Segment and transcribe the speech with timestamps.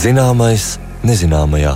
[0.00, 1.74] Zināmais nezināmajā.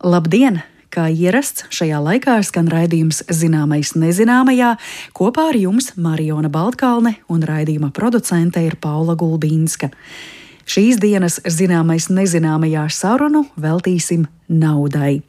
[0.00, 0.62] Labdien!
[0.88, 4.70] Kā ierasts, šajā laikā skan raidījums Zināmais nezināmajā.
[5.12, 9.90] Kopā ar jums Mariona Baltkalne un raidījuma producente ir Paula Gulbīnska.
[10.68, 15.22] Šīs dienas zināmais nezināmajā sarunu veltīsim naudai.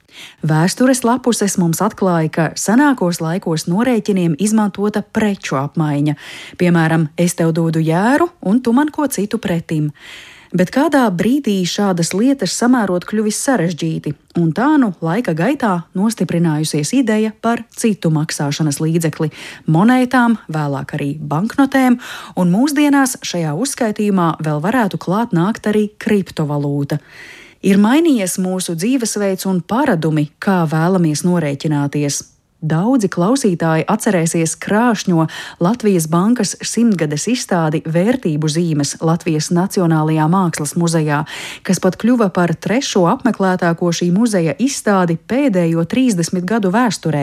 [0.44, 6.18] Vēstures lapuses mums atklāja, ka senākos laikos norēķiniem izmantota preču apmaiņa.
[6.60, 9.94] Piemēram, es tev dodu jēru, un tu man ko citu pretim
[10.54, 17.34] bet kādā brīdī šādas lietas samērot kļuvis sarežģīti, un tā nu laika gaitā nostiprinājusies ideja
[17.42, 19.32] par citu maksāšanas līdzekli-
[19.76, 22.00] monētām, vēlāk arī banknotēm,
[22.36, 27.00] un mūsdienās šajā uzskaitījumā vēl varētu klāt nākt arī kriptovalūta.
[27.62, 32.39] Ir mainījies mūsu dzīvesveids un paradumi, kā vēlamies norēķināties.
[32.60, 35.30] Daudzi klausītāji atcerēsies krāšņo
[35.64, 41.22] Latvijas bankas simtgades izstādi vērtību zīmes Latvijas Nacionālajā Mākslas muzejā,
[41.64, 47.22] kas pat kļuva par trešo apmeklētāko šī muzeja izstādi pēdējo 30 gadu vēsturē.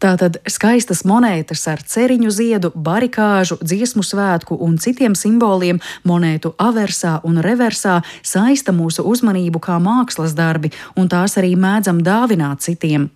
[0.00, 7.42] Tātad skaistas monētas ar ceriņu ziedu, barikāžu, dziesmu svētku un citiem simboliem monētu aversā un
[7.44, 13.10] reversā saista mūsu uzmanību kā mākslas darbi, un tās arī mēdzam dāvināt citiem.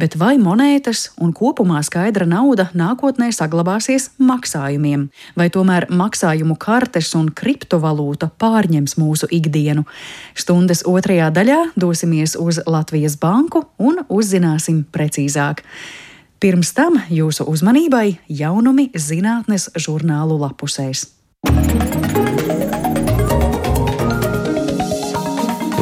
[0.00, 7.14] Bet vai monētas kartes un kopumā skaidra nauda nākotnē saglabāsies maksājumiem, vai tomēr maksājumu kartes
[7.14, 9.84] un kriptovalūta pārņems mūsu ikdienu.
[10.34, 15.62] Stundas otrajā daļā dosimies uz Latvijas banku un uzzināsim precīzāk.
[16.40, 21.06] Pirms tam jūsu uzmanībai jaunumi zinātnes žurnālu lapusēs.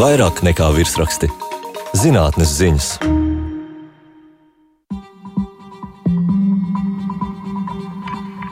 [0.01, 1.29] Vairāk nekā virsraksti-
[2.03, 3.20] zinātnes ziņas.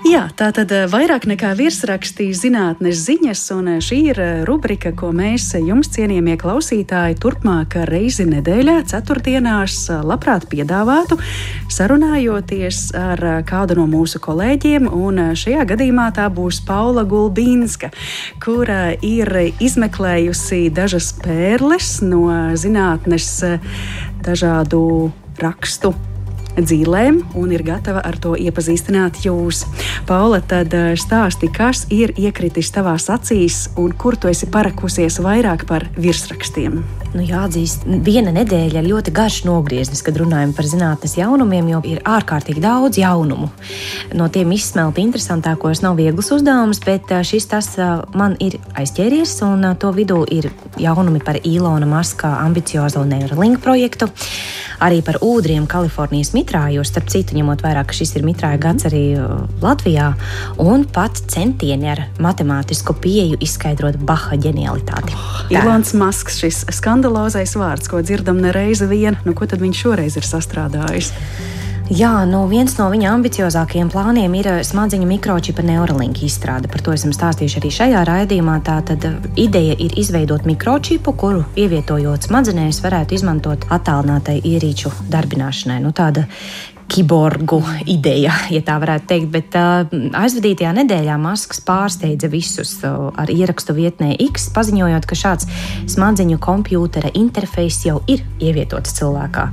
[0.09, 4.95] Jā, tā tad eh, vairāk nekā virsrakstī zinātnes ziņas, un eh, šī ir eh, rubrika,
[4.97, 9.77] ko mēs jums, cienījamie klausītāji, turpmāk reizi nedēļā, ceturtdienās,
[10.09, 11.19] labprāt piedāvātu,
[11.69, 14.89] sarunājoties ar kādu no mūsu kolēģiem,
[15.37, 17.93] šajā gadījumā tā būs Paula Gulbīnska,
[18.41, 23.35] kura ir izmeklējusi dažas pērles no zinātnes
[24.25, 24.87] dažādu
[25.37, 25.93] rakstu
[26.63, 29.65] dzīlēm un ir gatava ar to iepazīstināt jūs.
[30.09, 35.67] Paula, tad eh, stāsti, kas ir iekritis tavās acīs un kur tu esi parakusies vairāk
[35.69, 36.81] par virsrakstiem?
[37.15, 42.03] Nu, jāatzīst, viena nedēļa ir ļoti garš nogrieznis, kad runājam par zinātnes jaunumiem, jo ir
[42.05, 43.49] ārkārtīgi daudz jaunumu.
[44.19, 49.39] No tiem izsmelt interesantākos nav viegls uzdevums, bet eh, šis tas eh, man ir aizķēries,
[49.49, 54.11] un to vidū ir jaunumi par Ilona Maska ambiciozo Neuralink projektu,
[54.85, 59.03] arī par ūdriem Kalifornijas mitrājos, starp citu, ņemot vērā, ka šis ir mitrāja gads arī
[59.19, 60.15] uh, Latvijā,
[60.59, 65.13] un pat centieni ar matemātisku pieeju izskaidrot Baha ģenialitāti.
[65.13, 70.17] Oh, Ilons Masks, šis skandalozais vārds, ko dzirdam nereizi vien, nu ko tad viņš šoreiz
[70.17, 71.13] ir sastrādājis?
[71.89, 76.69] Jā, nu viens no viņa ambiciozākajiem plāniem ir uh, smadziņu mikročipa neuralink izstrāde.
[76.69, 78.59] Par to esam stāstījuši arī šajā raidījumā.
[78.67, 85.79] Tātad uh, ideja ir izveidot mikročipu, kuru ievietojot smadzenēs, varētu izmantot attālinātai ierīču darbināšanai.
[85.81, 86.27] Nu, tāda
[86.89, 89.29] kiborgu ideja, ja tā varētu teikt.
[89.33, 95.49] Bet uh, aizvadītajā nedēļā Masks pārsteidza visus uh, ar ierakstu vietnē X, paziņojot, ka šāds
[95.93, 99.47] smadziņu kompjūtera interfejs jau ir ievietots cilvēkā.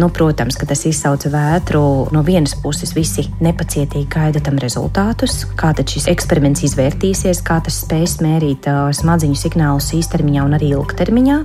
[0.00, 1.84] Nu, protams, ka tas izsauca vētru.
[2.14, 8.18] No vienas puses visi nepacietīgi gaida tam rezultātus, kā šis eksperiments izvērtīsies, kā tas spēs
[8.24, 11.40] mērīt uh, smadziņu signālus īstermiņā un arī ilgtermiņā.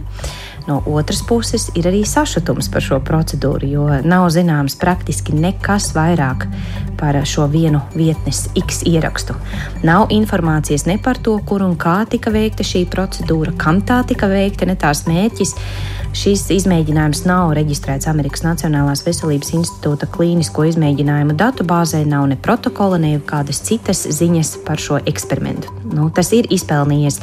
[0.68, 6.44] No otras puses, ir arī sašutums par šo procedūru, jo nav zināms praktiski nekas vairāk
[7.00, 9.36] par šo vienu vietnes X ierakstu.
[9.88, 14.28] Nav informācijas ne par to, kur un kā tika veikta šī procedūra, kam tā tika
[14.28, 15.56] veikta, ne tās mērķis.
[16.18, 23.20] Šis izmēģinājums nav reģistrēts Amerikas Nacionālās veselības institūta klīnisko izmēģinājumu datubāzē, nav ne protokola, ne
[23.28, 25.70] kādas citas ziņas par šo eksperimentu.
[25.94, 27.20] Nu, tas ir izpelnījies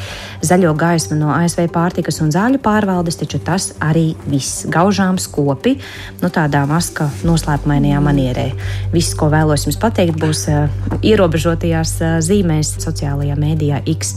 [0.46, 5.76] zaļo gaismu no ASV pārtikas un zāļu pārvaldes, taču tas arī viss gaužām skopi,
[6.22, 8.46] nu, tādā maska noslēpumainajā manierē.
[8.94, 10.68] Viss, ko vēlos jums pateikt, būs uh,
[11.02, 14.14] ierobežotajās uh, zīmēs sociālajā mēdījā X.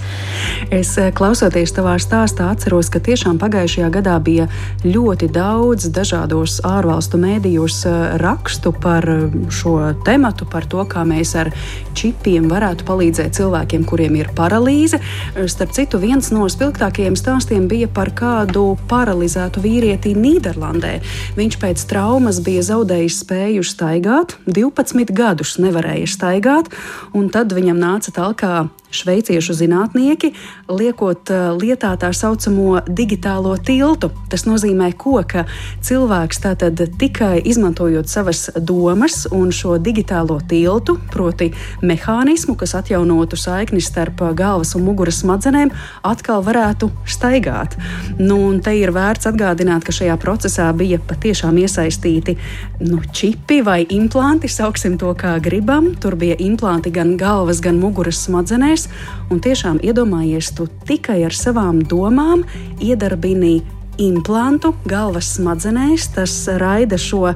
[0.73, 4.47] Es uh, klausoties tavā stāstā atceros, ka tiešām pagājušajā gadā bija
[4.85, 9.75] ļoti daudz dažādos ārvalstu mēdījos eh, rakstu par eh, šo
[10.05, 11.51] tematu, par to, kā mēs ar
[11.97, 14.99] čipiem varētu palīdzēt cilvēkiem, kuriem ir paralīze.
[14.99, 20.97] Eh, starp citu, viens no spilgtākajiem stāstiem bija par kādu paralīzi paralizētu vīrieti Nīderlandē.
[21.37, 26.73] Viņš pēc traumas bija zaudējis spēju staigāt, 12 gadus nevarēja staigāt,
[27.15, 30.31] un tad viņam nāca talkā šveiciešu zinātnieki,
[30.71, 34.09] liekot eh, lietā tā saucamo digitālo tiltu.
[34.31, 35.45] Tas nozīmē, ko, ka
[35.83, 41.51] cilvēks tātad tikai izmantojot savas domas un šo digitālo tiltu, proti
[41.83, 45.73] mehānismu, kas atjaunotu saikni starp galvas un muguras smadzenēm,
[46.07, 47.77] atkal varētu staigāt.
[48.19, 52.37] Nu, te ir vērts atgādināt, ka šajā procesā bija patiešām iesaistīti
[52.81, 55.93] nu, čipi vai implanti, sauksim to kā gribam.
[56.01, 58.87] Tur bija implanti gan galvas, gan muguras smadzenēs.
[59.31, 62.45] Un tiešām iedomājies, tu tikai ar savām domām
[62.83, 63.59] iedarbini
[63.97, 67.33] implantu galvas smadzenēs, tas raida šo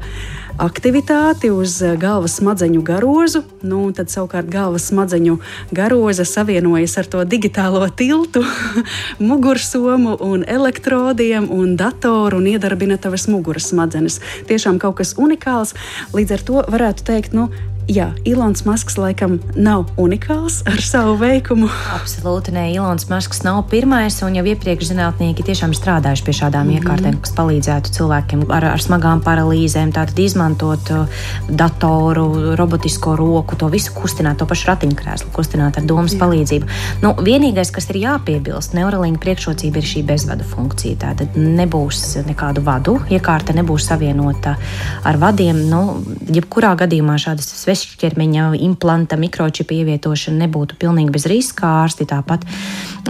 [0.61, 3.41] aktivitāti uz galvas smadzeņu garozu.
[3.65, 5.37] Nu, tad savukārt galvas smadzeņu
[5.73, 8.43] garoza savienojas ar to digitālo tiltu,
[9.31, 14.19] mugursomu un elektrodiem un datoru un iedarbina tavas muguras smadzenes.
[14.49, 15.73] Tiešām kaut kas unikāls.
[16.13, 17.49] Līdz ar to varētu teikt, nu,
[17.89, 21.65] Jā, Ilons Masks laikam nav unikāls ar savu veikumu.
[21.95, 26.75] Absolūti, nē, Ilons Masks nav pirmais, un jau iepriekš zinātnieki tiešām strādājuši pie šādām mm
[26.75, 26.85] -hmm.
[26.85, 31.07] iekārtēm, kas palīdzētu cilvēkiem ar, ar smagām paralīzēm, tātad izmantot uh,
[31.49, 36.19] datoru, robotisko roku, to visu kustināt, to pašu ratiņkrēslu kustināt ar domas Jā.
[36.19, 36.65] palīdzību.
[37.01, 40.95] Nu, vienīgais, kas ir jāpiebilst, neuralīna priekšrocība ir šī bezvadu funkcija.
[40.95, 44.55] Tātad nebūs nekādu vadu, iekārta nebūs savienota
[45.03, 45.69] ar vadiem.
[45.69, 51.69] Nu, jebkurā gadījumā šādas svešķermeņa implanta mikročipa ievietošana nebūtu pilnīgi bez riska.
[51.85, 52.43] Ārsti tāpat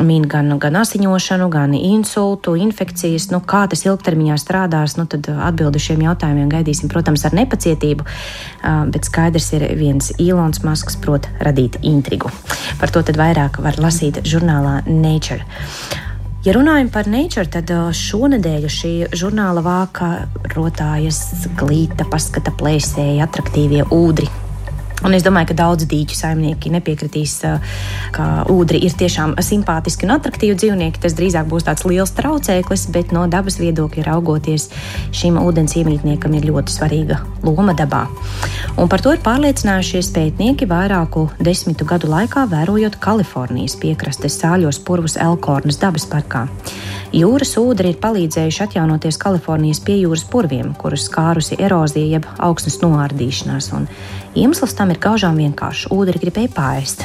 [0.05, 3.29] min gan, gan asiņošanu, gan insultu, infekcijas.
[3.33, 8.05] Nu, kā tas ilgtermiņā strādās, nu, tad atbildi šiem jautājumiem gaidīsim, protams, ar nepacietību.
[8.93, 12.31] Bet skaidrs ir viens Ilons Masks prot radīt intrigu.
[12.79, 15.41] Par to tad vairāk var lasīt žurnālā Nature.
[16.41, 20.07] Ja runājam par Nature, tad šonadēļ šī žurnāla vāka
[20.55, 21.19] rotājas
[21.59, 24.25] glīta, paskata plēsēji, attraktīvie ūdri,
[25.01, 27.39] Un es domāju, ka daudz dīķu saimnieki nepiekritīs,
[28.13, 31.01] ka ūdri ir tiešām simpātiski un attraktīvi dzīvnieki.
[31.01, 34.69] Tas drīzāk būs tāds liels traucēklis, bet no dabas viedokļa raugoties,
[35.15, 38.03] šim ūdens iemītniekam ir ļoti svarīga loma dabā.
[38.77, 45.17] Un par to ir pārliecinājušies pētnieki vairāku desmitu gadu laikā, vērojot Kalifornijas piekrastes sāļos purvus
[45.17, 46.45] Elkornas dabas parkā.
[47.11, 53.67] Jūras ūdeni ir palīdzējuši atjaunoties Kalifornijas piejūras purviem, kurus skārusi erozija jeb augsnes noārdīšanās.
[54.35, 57.03] Iemesls tam ir gaužām vienkāršs- ūdeni gribēja pāriest.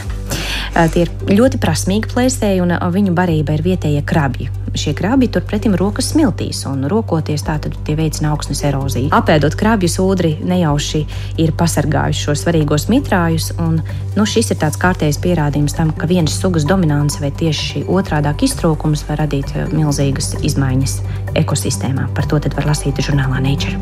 [0.92, 4.50] Tie ir ļoti prasmīgi plēsēji, un viņu barība ir vietējie krabi.
[4.76, 9.08] Šie krabi turpretim rokas smiltīs, un rokoties tātad tie veicina augsnes eroziju.
[9.08, 11.06] Apēdot krabjus, ūdri nejauši
[11.38, 13.80] ir pasargājuši šos svarīgos mitrājus, un
[14.16, 19.06] nu, šis ir tāds kārtējs pierādījums tam, ka vienas sugas dominance vai tieši otrādāk iztrūkums
[19.08, 21.00] var radīt milzīgas izmaiņas
[21.40, 22.10] ekosistēmā.
[22.14, 23.80] Par to var lasīt žurnālā Nature.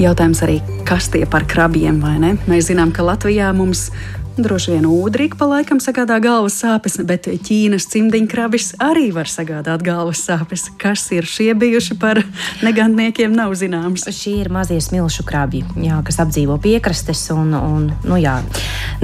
[0.00, 0.56] Jautājums arī,
[0.88, 2.32] kas tie par krabiem vai ne?
[2.48, 3.90] Mēs zinām, ka Latvijā mums
[4.34, 10.24] Droši vien ūdrīgi pa laikam sagādā galvas sāpes, bet Ķīnas cimdiņkrabis arī var sagādāt galvas
[10.26, 10.64] sāpes.
[10.80, 12.18] Kas ir šie bijuši par
[12.66, 14.08] negantniekiem, nav zināms.
[14.10, 17.22] Šie ir mazie smilšu krabi, jā, kas apdzīvo piekrastes.
[17.30, 18.40] Un, un, nu, jā.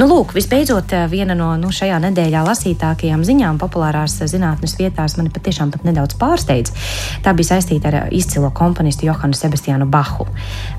[0.00, 5.70] nu, lūk, visbeidzot, viena no nu, šajā nedēļā lasītākajām ziņām populārās zinātnes vietās mani patiešām
[5.70, 6.74] pat nedaudz pārsteidz.
[7.22, 10.26] Tā bija saistīta ar izcilo komponistu Johanu Sebastiānu Bahu.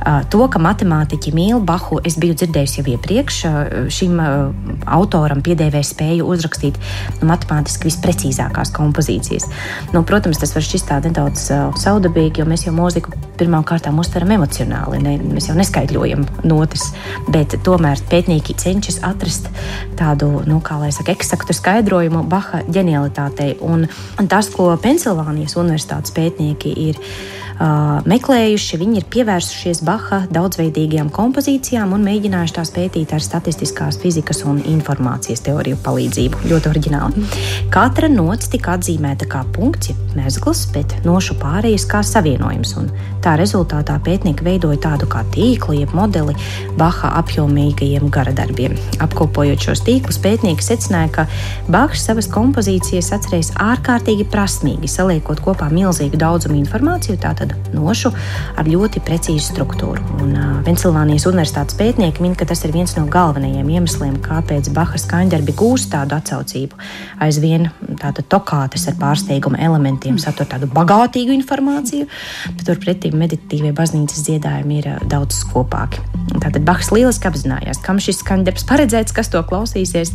[0.04, 3.42] To, ka matemātiķi mīl Bahu, es biju dzirdējusi jau iepriekš.
[3.88, 4.20] Šim
[4.86, 6.78] autoram piedēvē spēju uzrakstīt
[7.22, 9.48] nu, matemātiski visprecīzākās kompozīcijas.
[9.96, 14.36] Nu, protams, tas var šķist nedaudz uh, saudabīgi, jo mēs jau mūziku pirmām kārtām uztveram
[14.38, 15.02] emocionāli.
[15.04, 16.92] Ne, mēs jau neskaidrojam notis,
[17.32, 19.50] bet tomēr pētnieki cenšas atrast
[20.00, 23.56] tādu, nu, kā lai saka, eksaktu skaidrojumu Baha ģenialitātei.
[23.66, 23.88] Un,
[24.32, 27.00] tas, ko Pensilvānijas universitātes pētnieki ir
[28.08, 28.80] meklējuši.
[28.82, 35.44] Viņi ir pievērsušies Baha daudzveidīgajām kompozīcijām un mēģinājuši tās pētīt ar statistiskās fizikas un informācijas
[35.46, 36.46] teoriju palīdzību.
[36.52, 37.26] Ļoti oriģināli.
[37.74, 42.76] Katra nots tika atzīmēta kā punkts, mezgls, bet nošu pārējas kā savienojums.
[43.22, 46.34] Tā rezultātā pētnieki veidoja tādu kā tīklu, jeb modeli
[46.80, 48.74] Baha apjomīgajiem garadarbiem.
[49.04, 51.28] Apkopojot šos tīklus, pētnieki secināja, ka
[51.72, 57.20] Bahs savas kompozīcijas atcerēs ārkārtīgi prasmīgi, saliekot kopā milzīgu daudzumu informāciju.
[57.22, 58.14] Tātad nošu
[58.58, 60.02] ar ļoti precīzu struktūru.
[60.22, 65.00] Un, uh, Pensilvānijas Universitātes pētnieki min, ka tas ir viens no galvenajiem iemesliem, kāpēc Baha
[65.02, 66.78] skaņdarbi gūst tādu atsaucību.
[67.22, 67.70] Aizvien
[68.02, 72.08] tāda tokātes ar pārsteiguma elementiem satur tādu bagātīgu informāciju,
[72.56, 76.04] bet turpretī meditīvie baznīcas dziedājumi ir daudz skopāki.
[76.42, 80.14] Tātad Bahs lieliski apzinājās, kam šis skaņdarbs paredzēts, kas to klausīsies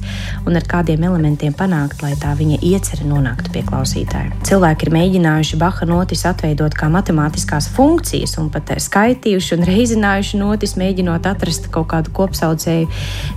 [0.49, 4.33] un ar kādiem elementiem panākt, lai tā viņa iecerē nonāktu pie klausītāja.
[4.47, 10.77] Cilvēki ir mēģinājuši Baha notis atveidot kā matemātiskās funkcijas un pat skaitījuši un reizinājuši notis,
[10.81, 12.89] mēģinot atrast kaut kādu kopsaucēju.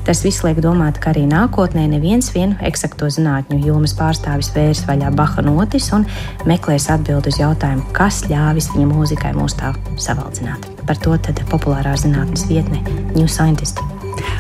[0.08, 5.12] Tas viss liek domāt, ka arī nākotnē neviens vienu eksakto zinātņu jomas pārstāvis vērs vaļā
[5.18, 6.08] Baha notis un
[6.50, 10.68] meklēs atbildi uz jautājumu, kas ļāvis viņa mūzikai mūs tā savaldzināt.
[10.90, 11.18] Par to
[11.52, 12.84] populārā zinātnes vietne
[13.16, 13.99] New Scientist.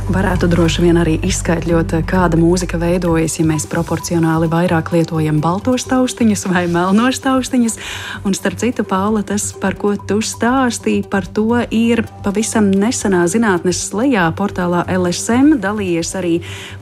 [0.09, 6.47] Varētu droši vien arī izskaidrot, kāda mūzika veidojas, ja mēs proporcionāli vairāk lietojam baltos taustiņus
[6.49, 7.77] vai melnos taustiņus.
[8.25, 13.83] Un starp citu, Paula, tas, par ko tu stāstīji, par to ir pavisam nesenā zinātnes
[13.89, 16.35] slēgā portālā LSM dalījies arī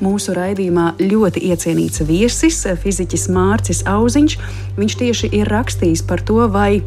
[0.03, 4.37] mūsu raidījumā ļoti iecienīts viesis, fiziķis Mārcis Auziņš.
[4.79, 6.79] Viņš tieši ir rakstījis par to, vai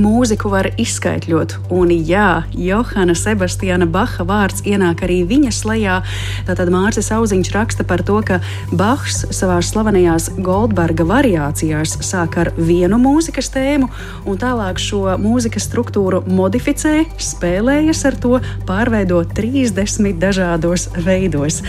[0.00, 1.56] mūziku var izskaidrot.
[1.74, 5.96] Un jā, Johana Sebastiāna Baha vārds ienāk arī viņa slēgā.
[6.48, 8.40] Tātad Mārcis Auziņš raksta par to, ka
[8.72, 13.90] Bahs savā slavenajās Goldberga variācijās sāk ar vienu mūzikas tēmu,
[14.28, 21.60] un tālāk šo mūzikas struktūru modificē, spēlējas ar to, pārveido 30 dažādos veidos.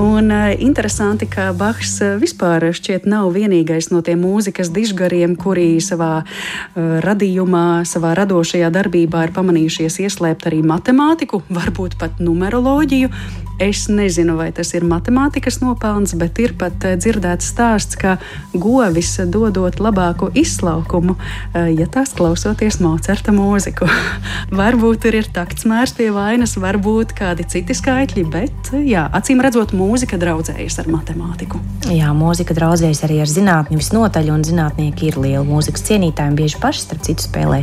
[0.00, 6.12] Un uh, interesanti, ka Bahs vispār šķiet nav vienīgais no tiem mūzikas dižgariem, kuri savā
[6.22, 13.12] uh, radījumā savā radošajā darbībā ir pamanījušies ieslēpt arī matemātiku, varbūt pat numeroloģiju.
[13.60, 18.14] Es nezinu, vai tas ir matemātikas nopelns, bet ir pat eh, dzirdēts stāsts, ka
[18.56, 21.18] govis dodot labāku izslaukumu,
[21.52, 23.84] eh, ja tās klausoties Mocerta mūziku.
[24.60, 29.76] varbūt tur ir takts mērs pie vainas, varbūt kādi citi skaitļi, bet jā, acīm redzot,
[29.76, 31.60] mūzika draudzējas ar matemātiku.
[31.92, 36.64] Jā, mūzika draudzējas arī ar zinātni visnotaļ, un zinātnieki ir lieli mūzikas cienītāji un bieži
[36.64, 37.59] paši starp citu spēlē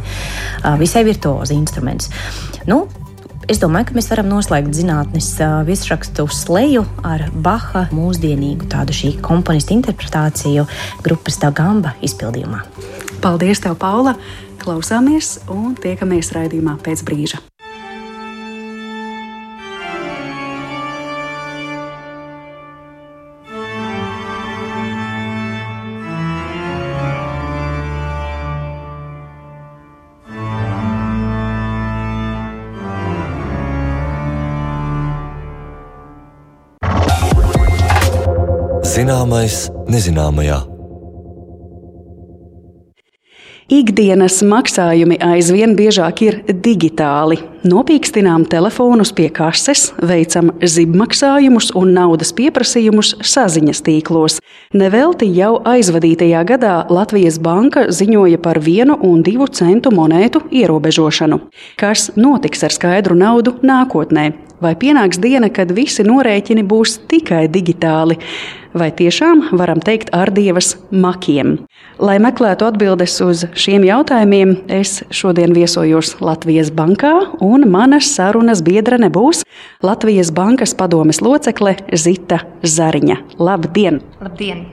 [0.79, 2.11] visai virtuozi instruments.
[2.69, 2.85] Nu,
[3.47, 5.29] Es domāju, ka mēs varam noslēgt zinātnes
[5.63, 10.65] virsrakstu sleju ar Baha mūsdienīgu tādu šī komponista interpretāciju
[11.05, 12.65] grupas Dagamba izpildījumā.
[13.23, 14.17] Paldies, tev, Paula!
[14.59, 17.39] Klausāmies un tiekamies raidījumā pēc brīža.
[39.07, 40.57] Zināmais, nezināmajā.
[43.71, 47.37] Ikdienas maksājumi aizvien biežāk ir digitāli.
[47.65, 54.35] Nopīkstinām telefonus pie kases, veicam zibmaksājumus un naudas pieprasījumus saziņas tīklos.
[54.77, 61.39] Nevelti jau aizvadītajā gadā Latvijas banka ziņoja par vienu un divu centu monētu ierobežošanu.
[61.81, 64.29] Kas notiks ar skaidru naudu nākotnē?
[64.61, 68.17] Vai pienāks diena, kad visi norēķini būs tikai digitāli?
[68.77, 71.57] vai tiešām varam teikt ar dievas makiem?
[71.99, 79.09] Lai meklētu atbildes uz šiem jautājumiem, es šodien viesojos Latvijas bankā, un manas sarunas biedrene
[79.09, 79.45] būs
[79.81, 83.23] Latvijas bankas padomes locekle Zita Zariņa.
[83.39, 84.03] Labdien!
[84.21, 84.67] Labdien!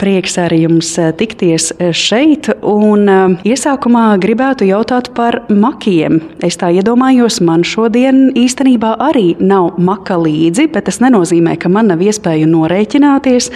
[0.00, 2.48] Prieks arī jums eh, tikties eh, šeit.
[2.64, 6.16] Un eh, iesākumā gribētu jautāt par makiem.
[6.46, 11.92] Es tā iedomājos, man šodien īstenībā arī nav maka līdzi, bet tas nenozīmē, ka man
[11.92, 13.50] nav iespēju norēķināties.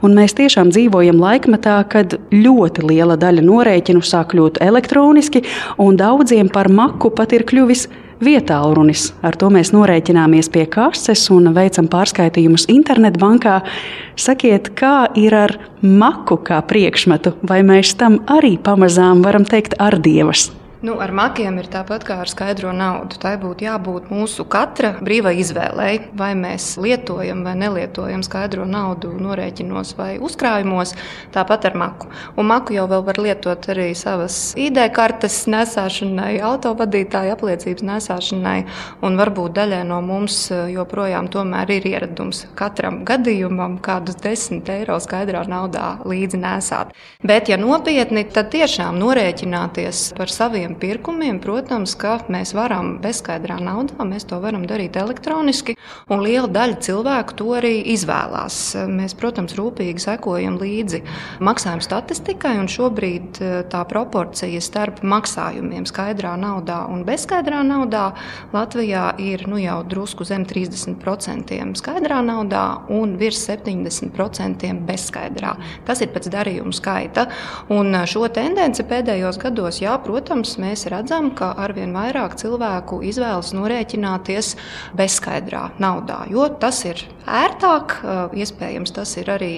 [0.00, 5.44] Un mēs tiešām dzīvojam laikmetā, kad ļoti liela daļa norēķinu sāk kļūt elektroniski,
[5.76, 7.90] un daudziem par maku pat ir kļuvis
[8.24, 9.10] vietālurunis.
[9.22, 13.60] Ar to mēs norēķināmies pie kases un veicam pārskaitījumus internetbankā.
[14.20, 19.98] Sakiet, kā ir ar maku kā priekšmetu, vai mēs tam arī pamazām varam teikt ar
[20.00, 20.50] dievas?
[20.80, 23.18] Nu, ar makiem ir tāpat kā ar skaidro naudu.
[23.20, 29.92] Tai būtu jābūt mūsu katra brīvai izvēlei, vai mēs lietojam vai nelietojam skaidro naudu norēķinos
[29.98, 30.94] vai uzkrājumos.
[31.34, 32.08] Tāpat ar maku.
[32.40, 38.56] Un maku jau var lietot arī savas ID kartes nesāšanai, autovadītāja apliecības nesāšanai.
[39.04, 41.28] Un varbūt daļai no mums joprojām
[41.76, 46.96] ir ieradums katram gadījumam kādus desmit eiro skaidrā naudā līdzi nesāt.
[47.20, 53.58] Bet, ja nopietni, tad tiešām norēķināties par saviem lieliem pirkumiem, protams, ka mēs varam bezskaidrā
[53.60, 55.76] naudā, mēs to varam darīt elektroniski,
[56.08, 58.76] un liela daļa cilvēku to arī izvēlās.
[58.86, 61.02] Mēs, protams, rūpīgi sekojam līdzi
[61.40, 68.12] maksājuma statistikai, un šobrīd eh, tā proporcija starp maksājumiem skaidrā naudā un bezskaidrā naudā
[68.52, 75.54] Latvijā ir nu, jau drusku zem 30% skaidrā naudā un virs 70% bezskaidrā.
[75.86, 77.26] Tas ir pēc darījuma skaita.
[77.70, 84.54] Un šo tendenci pēdējos gados, jā, protams, mēs redzam, ka arvien vairāk cilvēku izvēlas norēķināties
[84.98, 87.96] bezskaidrā naudā, jo tas ir ērtāk,
[88.36, 89.54] iespējams, tas ir arī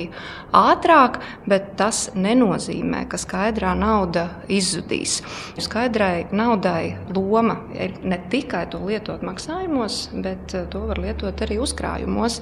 [0.56, 1.18] ātrāk,
[1.48, 5.20] bet tas nenozīmē, ka skaidrā nauda izzudīs.
[5.62, 12.40] Skaidrai naudai loma ir ne tikai to lietot maksājumos, bet to var lietot arī uzkrājumos.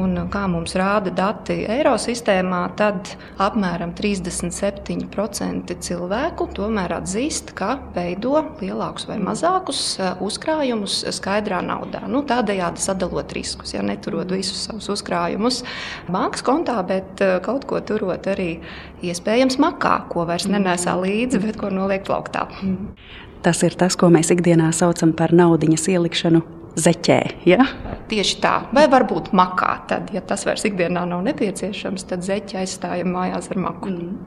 [0.00, 8.34] Un, kā mums rāda dati eiro sistēmā, tad apmēram 37% cilvēku tomēr atzīst, ka veido
[8.60, 9.82] lielākus vai mazākus
[10.22, 12.04] uzkrājumus skaidrā naudā.
[12.10, 15.62] Nu, tādējādi sadalot riskus, ja neturot visus savus uzkrājumus
[16.12, 18.56] bankas kontā, bet eh, kaut ko turot arī
[19.04, 22.48] iespējams makā, ko vairs nenēsā līdzi, bet ko noliek plauktā.
[23.42, 27.20] Tas ir tas, ko mēs ikdienā saucam par naudas ielikšanu zeķē.
[27.48, 27.66] Ja?
[28.10, 29.74] Tieši tā, vai varbūt makā.
[29.90, 33.92] Tad, ja tas vairs ikdienā nav nepieciešams, tad zeķi aizstājam mājās ar maku.
[33.92, 34.18] Mm.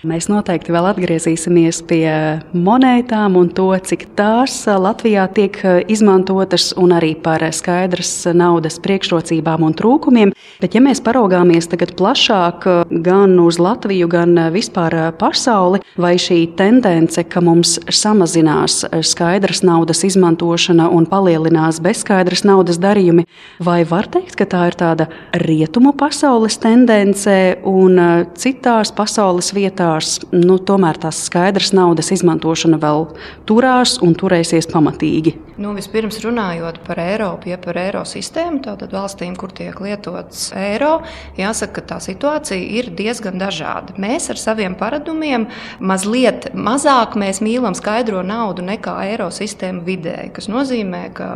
[0.00, 2.08] Mēs noteikti vēl atgriezīsimies pie
[2.56, 5.58] monētām un to, cik tās Latvijā tiek
[5.92, 10.32] izmantotas, un arī par skaidras naudas priekšrocībām un trūkumiem.
[10.60, 12.64] Bet, ja mēs paraugāmies tagad plašāk
[13.04, 20.88] gan uz Latviju, gan vispār pasauli, vai šī tendence, ka mums samazinās skaidras naudas izmantošana
[20.88, 23.26] un palielinās bezskaidras naudas darījumi,
[23.60, 25.10] vai var teikt, ka tā ir tāda
[25.44, 28.00] rietumu pasaules tendence un
[28.38, 30.20] citās pasaules vietās?
[30.32, 33.06] nu, tomēr tās skaidras naudas izmantošana vēl
[33.48, 35.34] turās un turēsies pamatīgi.
[35.60, 41.02] Nu, vispirms runājot par Eiropu, ja par eiro sistēmu, tātad valstīm, kur tiek lietots eiro,
[41.36, 43.92] jāsaka, ka tā situācija ir diezgan dažāda.
[44.00, 45.48] Mēs ar saviem paradumiem
[45.84, 51.28] mazliet mazāk mīlam skaidro naudu nekā eiro sistēma vidēji, kas nozīmē, ka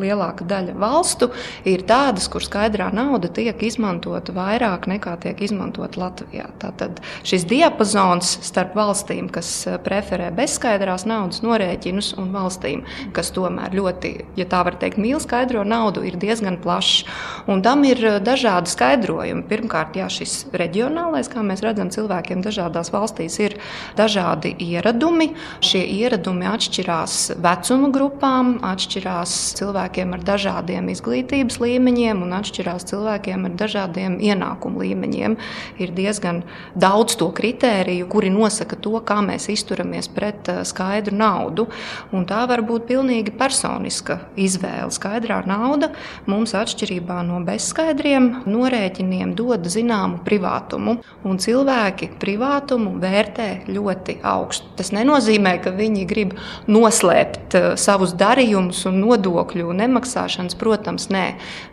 [0.00, 1.30] lielāka daļa valstu
[1.68, 6.48] ir tādas, kur skaidrā nauda tiek izmantota vairāk nekā tiek izmantota Latvijā.
[6.62, 9.50] Tātad šis diapazons starp valstīm, kas
[9.84, 12.84] preferē bezskaidrās naudas norēķinus, un valstīm,
[13.16, 17.04] kas tomēr ļoti, ja tā var teikt, mīl skaidro naudu, ir diezgan plašs.
[17.48, 19.44] Un tam ir eh, dažādi skaidrojumi.
[19.48, 23.56] Pirmkārt, jā, šis reģionālais, kā mēs redzam, cilvēkiem dažādās valstīs ir
[23.98, 25.30] dažādi ieradumi.
[25.64, 29.36] Šie ieradumi atšķirās vecuma grupām, atšķirās
[29.88, 35.36] cilvēkiem ar dažādiem izglītības līmeņiem un atšķirās cilvēkiem ar dažādiem ienākumu līmeņiem.
[35.78, 36.42] Ir diezgan
[36.74, 41.68] daudz to kritēriju, kuri nosaka to, kā mēs izturamies pret eh, skaidru naudu.
[42.12, 44.90] Un tā var būt pilnīgi personiska izvēle.
[44.92, 45.92] Skaidrā nauda
[46.26, 50.98] mums, atšķirībā no bezskaidriem norēķiniem, dod zināmu privātumu.
[51.24, 54.68] Un cilvēki privātumu vērtē ļoti augstu.
[54.78, 56.34] Tas nenozīmē, ka viņi grib
[56.68, 61.24] noslēpt uh, savus darījumus un nodokļu nemaksāšanas, protams, nē,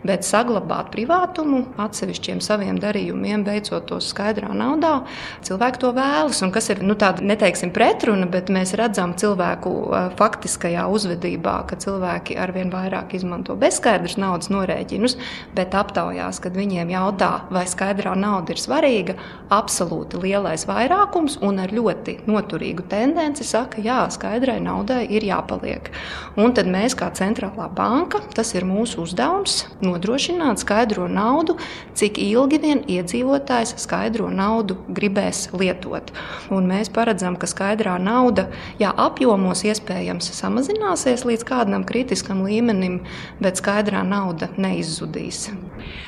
[0.06, 5.00] bet saglabāt privātumu atsevišķiem saviem darījumiem, veicot tos skaidrā naudā.
[5.46, 6.42] Cilvēki to vēlas.
[6.46, 9.72] Un kas ir nu, tāda, neteiksim, pretruna, bet mēs redzam cilvēku
[10.18, 15.16] faktiskajā uzvedībā, ka cilvēki arvien vairāk izmanto bezskaidrus naudas norēķinus,
[15.56, 19.16] bet aptaujās, kad viņiem jautā, vai skaidrā nauda ir svarīga,
[19.52, 25.90] absolūti lielais vairākums un ar ļoti noturīgu tendenci saka, jā, skaidrai naudai ir jāpaliek.
[26.40, 27.95] Un tad mēs, kā centrālā banka,
[28.36, 31.56] tas ir mūsu uzdevums nodrošināt skaidro naudu,
[31.96, 36.12] cik ilgi vien iedzīvotājs skaidro naudu gribēs lietot.
[36.52, 38.48] Un mēs paredzam, ka skaidrā nauda,
[38.80, 43.00] jā, apjomos iespējams samazināsies līdz kādam kritiskam līmenim,
[43.40, 45.48] bet skaidrā nauda neizzudīs.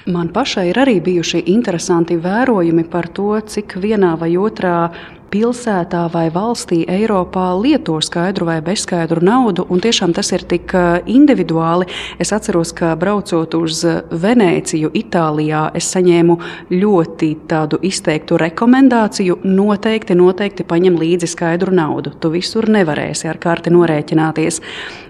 [0.08, 4.90] Man pašai ir arī bijuši interesanti vērojumi par to, cik vienā vai otrā
[5.32, 10.74] pilsētā vai valstī Eiropā lieto skaidru vai bezskaidru naudu, un tiešām tas ir tik
[11.06, 11.88] individuāli.
[12.20, 16.38] Es atceros, ka braucot uz Venēciju, Itālijā, es saņēmu
[16.74, 19.40] ļoti tādu izteiktu rekomendāciju.
[19.44, 22.14] Noteikti, noteikti paņem līdzi skaidru naudu.
[22.20, 24.62] Tu visur nevarēsi ar karti norēķināties.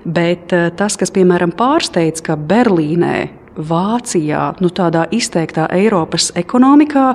[0.08, 3.16] Bet tas, kas, piemēram, pārsteidz, ka Berlīnē
[3.58, 7.08] Vācijā, nu, tādā izteiktā Eiropas ekonomikā,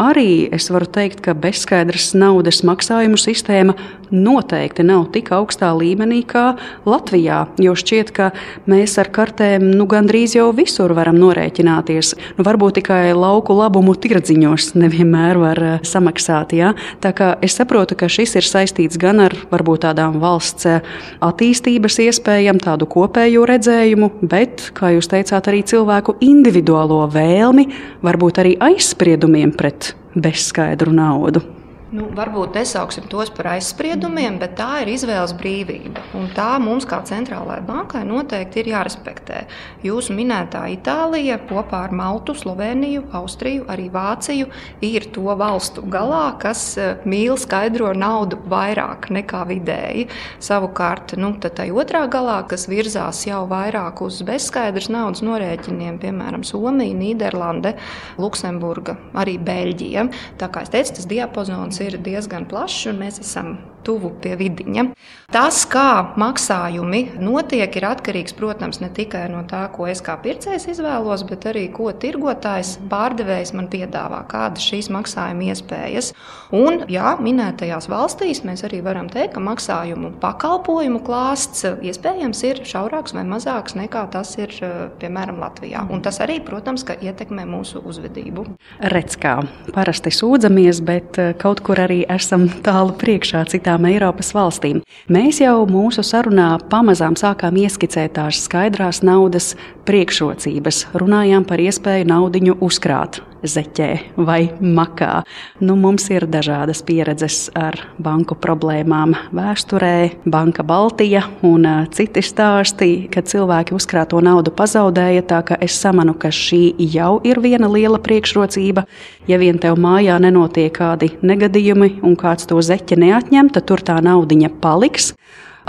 [0.00, 3.76] arī es varu teikt, ka bezskaidras naudas maksājumu sistēma
[4.10, 6.56] noteikti nav tik augstā līmenī kā
[6.88, 7.44] Latvijā.
[7.62, 8.30] Jo šķiet, ka
[8.70, 12.14] mēs ar kartēm nu, gandrīz jau visur varam norēķināties.
[12.38, 16.56] Nu, varbūt tikai lauku labumu tirdziņos nevienmēr var uh, samaksāt.
[16.58, 16.72] Ja?
[17.04, 20.80] Tā kā es saprotu, ka šis ir saistīts gan ar varbūt tādām valsts eh,
[21.24, 27.64] attīstības iespējām, tādu kopēju redzējumu, bet, kā jūs teicāt, arī cilvēku cilvēku individuālo vēlmi,
[28.06, 31.42] varbūt arī aizspriedumiem pret bezskaidru naudu.
[31.90, 36.04] Nu, varbūt nesauksim tos par aizspriedumiem, bet tā ir izvēles brīvība.
[36.14, 39.40] Un tā mums, kā centrālajai bankai, noteikti ir jārespektē.
[39.82, 44.46] Jūsu minētā Itālija kopā ar Maltu, Sloveniju, Austriju, arī Vāciju
[44.86, 50.06] ir to valstu galā, kas e, mīl skaidro naudu vairāk nekā vidēji.
[50.38, 56.94] Savukārt, nu, tai otrā galā, kas virzās jau vairāk uz bezskaidras naudas norēķiniem, piemēram, Somija,
[57.02, 57.74] Nīderlande,
[58.22, 60.06] Luksemburga, arī Beļģija.
[60.38, 64.86] Tā kā es teicu, tas diapazons ir diezgan plašs, un mēs esam tuvu pie vidiņa.
[65.30, 70.66] Tas, kā maksājumi notiek, ir atkarīgs, protams, ne tikai no tā, ko es kā pircējs
[70.72, 76.10] izvēlos, bet arī ko tirgotājs, pārdevējs man piedāvā, kādas šīs maksājuma iespējas.
[76.50, 83.14] Un, jā, minētajās valstīs mēs arī varam teikt, ka maksājumu pakalpojumu klāsts iespējams ir šaurāks
[83.14, 84.56] vai mazāks nekā tas ir
[84.98, 85.86] piemēram Latvijā.
[85.94, 88.48] Un tas arī, protams, ietekmē mūsu uzvedību.
[88.90, 89.36] Redz, kā
[89.74, 94.80] parasti sūdzamies, bet kaut kur arī esam tālu priekšā citā citām Eiropas valstīm.
[95.08, 99.54] Mēs jau mūsu sarunā pamazām sākām ieskicēt tās skaidrās naudas
[99.86, 105.22] priekšrocības, runājām par iespēju naudiņu uzkrāt zeķē vai makā.
[105.60, 113.28] Nu, mums ir dažādas pieredzes ar banku problēmām vēsturē, Banka Baltija un citi stāsti, kad
[113.30, 115.26] cilvēki uzkrāto naudu pazaudēja.
[115.30, 118.86] Tā ka es samanu, ka šī jau ir viena liela priekšrocība.
[119.30, 124.00] Ja vien tev mājā nenotiek kādi negadījumi un kāds to zeķi neatņem, tad tur tā
[124.04, 125.14] naudiņa paliks.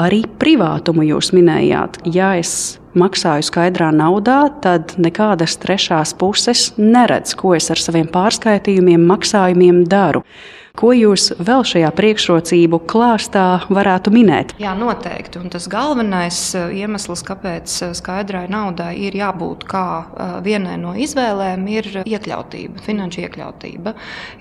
[0.01, 1.99] Arī privātumu jūs minējāt.
[2.09, 9.03] Ja es maksāju skaidrā naudā, tad nekādas trešās puses neredz, ko es ar saviem pārskaitījumiem,
[9.11, 10.23] maksājumiem daru.
[10.71, 14.53] Ko jūs vēl šajā priekšrocību klāstā varētu minēt?
[14.61, 15.41] Jā, noteikti.
[15.41, 20.93] Un tas galvenais eh, iemesls, kāpēc eh, skaidrai naudai ir jābūt kā eh, vienai no
[20.95, 23.93] izvēlēm, ir iekļautība, finanšu iekļautība.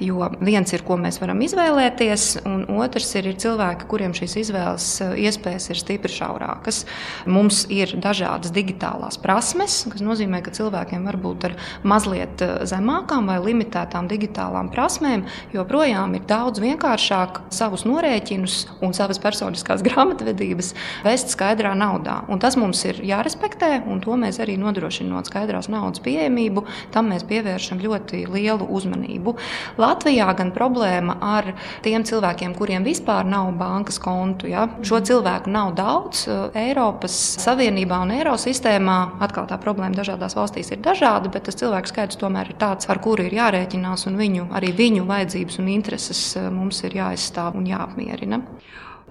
[0.06, 4.88] Jo viens ir, ko mēs varam izvēlēties, un otrs ir, ir cilvēki, kuriem šīs izvēles
[5.18, 6.84] iespējas ir stipri šaurākas.
[7.26, 14.06] Mums ir dažādas digitālās prasmes, kas nozīmē, ka cilvēkiem varbūt ar mazliet zemākām vai limitētām
[14.10, 21.72] digitālām prasmēm joprojām ir ir daudz vienkāršāk savus norēķinus un savas personiskās grāmatvedības vest skaidrā
[21.78, 22.20] naudā.
[22.28, 27.24] Un tas mums ir jārespektē, un to mēs arī nodrošinot skaidrās naudas pieejamību, tam mēs
[27.28, 29.36] pievēršam ļoti lielu uzmanību.
[29.80, 31.52] Latvijā gan problēma ar
[31.84, 34.50] tiem cilvēkiem, kuriem vispār nav bankas kontu.
[34.50, 34.66] Ja?
[34.86, 36.26] Šo cilvēku nav daudz
[36.58, 38.98] Eiropas Savienībā un Eirosistēmā.
[39.24, 43.00] Atkal tā problēma dažādās valstīs ir dažāda, bet tas cilvēku skaits tomēr ir tāds, ar
[43.02, 47.56] kuru ir jārēķinās, un viņu, arī viņu vajadzības un intereses intereses eh, mums ir jāizstāv
[47.56, 48.42] un jāapmierina.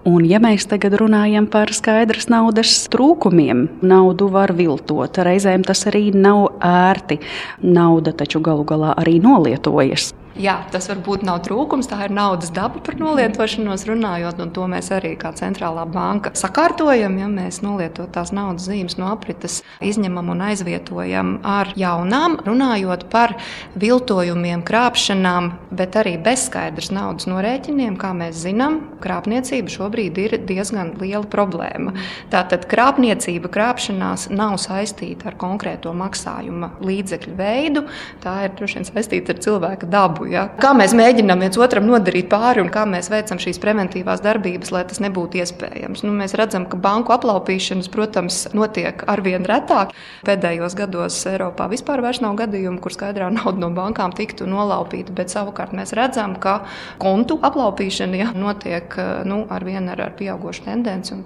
[0.08, 5.12] Un, ja mēs tagad runājam par skaidras naudas trūkumiem, naudu var viltot.
[5.12, 7.20] Reizēm tas arī nav ērti.
[7.60, 10.14] Nauda taču galu galā arī nolietojas.
[10.40, 14.86] Jā, tas varbūt nav trūkums, tā ir naudas daba par nolietošanos runājot, un to mēs
[14.96, 17.18] arī kā centrālā banka sakārtojam.
[17.20, 23.34] Ja mēs nolietotās naudas zīmes no aprites izņemam un aizvietojam ar jaunām, runājot par
[23.82, 31.26] viltojumiem, krāpšanām, bet arī bezskaidrs naudas norēķiniem, kā mēs zinām, krāpniecība šobrīd ir diezgan liela
[31.28, 31.92] problēma.
[32.32, 37.84] Tātad krāpniecība, krāpšanās nav saistīta ar konkrēto maksājuma līdzekļu veidu,
[38.24, 40.29] tā ir droši vien saistīta ar cilvēka dabu.
[40.30, 40.46] Ja?
[40.60, 44.84] Kā mēs mēģinām viens otram nodarīt pāri un kā mēs veicam šīs preventīvās darbības, lai
[44.88, 46.04] tas nebūtu iespējams.
[46.06, 49.94] Nu, mēs redzam, ka banku aplaupīšanas, protams, notiek arvien retāk.
[50.26, 55.74] Pēdējos gados Eiropā vispār nav gadījumu, kur skaidrā nauda no bankām tiktu nolaupīta, bet savukārt
[55.76, 56.60] mēs redzam, ka
[57.02, 58.94] kontu aplaupīšana ja, notiek
[59.28, 61.18] nu, arvien ar, ar pieaugušu tendenci.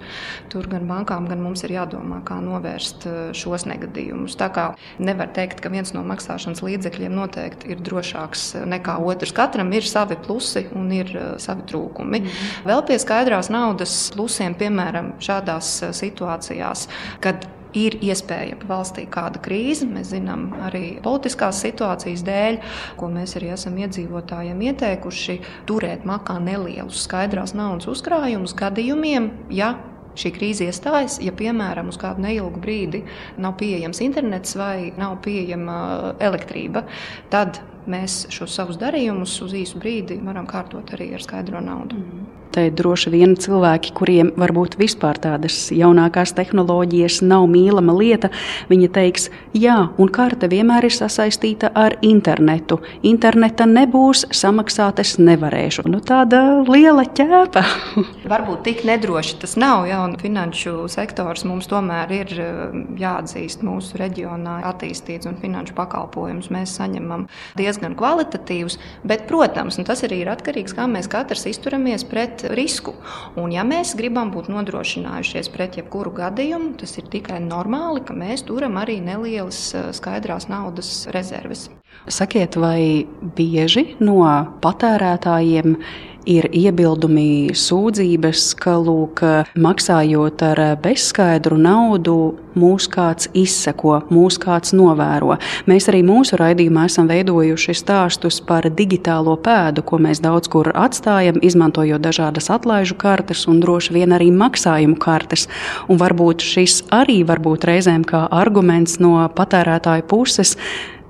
[0.51, 4.37] Tur gan bankām, gan mums ir jādomā, kā novērst eh, šos negadījumus.
[4.39, 4.65] Tā kā
[4.97, 9.33] nevar teikt, ka viens no maksāšanas līdzekļiem noteikti ir drošāks nekā nekā otrs.
[9.33, 12.19] Katram ir savi plusi un ir uh, savi trūkumi.
[12.19, 12.65] Mm -hmm.
[12.65, 16.87] Vēl pie skaidrās naudas plusiem, piemēram, šādās uh, situācijās,
[17.19, 19.85] kad ir iespējama valstī kāda krīze.
[19.85, 22.59] Mēs zinām arī politiskās situācijas dēļ,
[22.97, 29.75] ko mēs arī esam iedzīvotājiem ieteikuši, turēt makā nelielus skaidrās naudas uzkrājumus gadījumiem, ja
[30.15, 33.03] šī krīze iestājas, ja piemēram uz kādu neilgu brīdi
[33.37, 36.85] nav pieejams internets vai nav pieejama uh, elektrība,
[37.29, 37.59] tad
[37.91, 41.99] mēs šos savus darījumus uz īsu brīdi varam kārtot arī ar skaidro naudu.
[41.99, 42.25] Mm.
[42.53, 48.29] Te droši vien cilvēki, kuriem varbūt vispār tādas jaunākās tehnoloģijas nav mīlama lieta,
[48.69, 52.79] viņi teiks, jā, un karte vienmēr ir sasaistīta ar internetu.
[53.07, 55.87] Interneta nebūs, samaksāt es nevarēšu.
[55.91, 57.65] Nu, tāda liela ķēpa.
[58.33, 64.59] Varbūt tik nedroši tas nav, ja finanšu sektors mums tomēr ir eh, jāatzīst mūsu reģionā
[64.71, 67.27] attīstīts un finanšu pakalpojumus mēs saņemam
[67.59, 72.95] diezgan kvalitatīvus, bet, protams, tas arī ir atkarīgs kā mēs katrs izturamies pret risku.
[73.39, 78.45] Un, ja mēs gribam būt nodrošinājušies pret jebkuru gadījumu, tas ir tikai normāli, ka mēs
[78.47, 81.69] turam arī nelielas skaidrās naudas rezerves.
[82.11, 84.19] Sakiet, vai bieži no
[84.61, 89.21] patērētājiem ir iebildumi, sūdzības, ka, lūk,
[89.61, 92.17] maksājot ar bezskaidru naudu,
[92.55, 95.37] mūs kāds izseko, mūs kāds novēro.
[95.69, 101.41] Mēs arī mūsu raidījumā esam veidojuši stāstus par digitālo pēdu, ko mēs daudz kur atstājam,
[101.43, 105.47] izmantojot dažādas atlaižu kartes un droši vien arī maksājumu kartes.
[105.91, 110.55] Un varbūt šis arī var būt reizēm kā arguments no patērētāju puses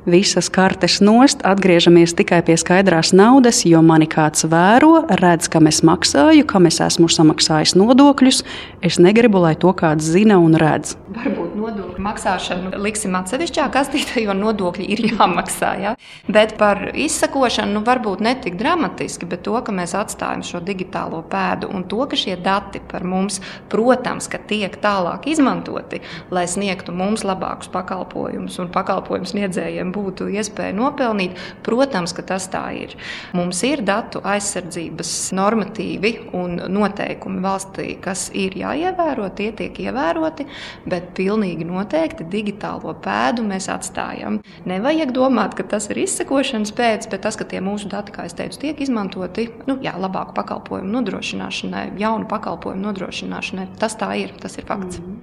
[0.05, 5.81] visas kartes nost, atgriežamies tikai pie skaidrās naudas, jo mani kāds vēro, redz, kam es
[5.85, 8.43] maksāju, kam es esmu samaksājis nodokļus.
[8.85, 10.95] Es negribu, lai to kāds zina un redz.
[11.15, 15.71] Varbūt nodokļu maksāšanu liksim atsevišķā kastītē, jo nodokļi ir jāmaksā.
[15.81, 15.95] Ja?
[16.29, 21.23] Bet par izsakošanu nu, varbūt ne tik dramatiski, bet to, ka mēs atstājam šo digitālo
[21.31, 23.41] pēdu un to, ka šie dati par mums,
[23.71, 26.01] protams, tiek tālāk izmantoti,
[26.33, 31.39] lai sniegtu mums labākus pakalpojumus un pakalpojumu sniedzējiem būtu iespēja nopelnīt.
[31.65, 32.95] Protams, ka tas tā ir.
[33.35, 40.47] Mums ir datu aizsardzības normatīvi un noteikumi valstī, kas ir jāievēro, tie tiek ievēroti,
[40.89, 44.41] bet pilnīgi noteikti digitālo pēdu mēs atstājam.
[44.69, 48.37] Nevajag domāt, ka tas ir izsekošanas pēc, bet tas, ka tie mūsu dati, kā jau
[48.43, 54.57] teicu, tiek izmantoti nu, jā, labāku pakalpojumu nodrošināšanai, jaunu pakalpojumu nodrošināšanai, tas tā ir, tas
[54.59, 54.99] ir fakts.
[54.99, 55.21] -hmm.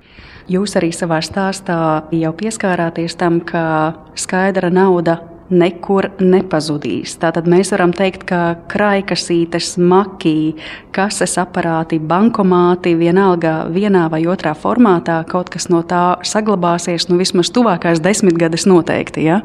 [0.51, 1.77] Jūs arī savā stāstā
[2.11, 5.19] jau pieskārāties tam, ka skaidra nauda
[5.53, 7.17] nekur nepazudīs.
[7.21, 8.41] Tātad mēs varam teikt, ka
[8.73, 10.55] krājkasītes, makī,
[10.95, 17.53] kases aparāti, bankomāti, vienalga vienā vai otrā formātā kaut kas no tā saglabāsies, nu vismaz
[17.53, 19.27] tuvākās desmitgades noteikti.
[19.29, 19.43] Ja?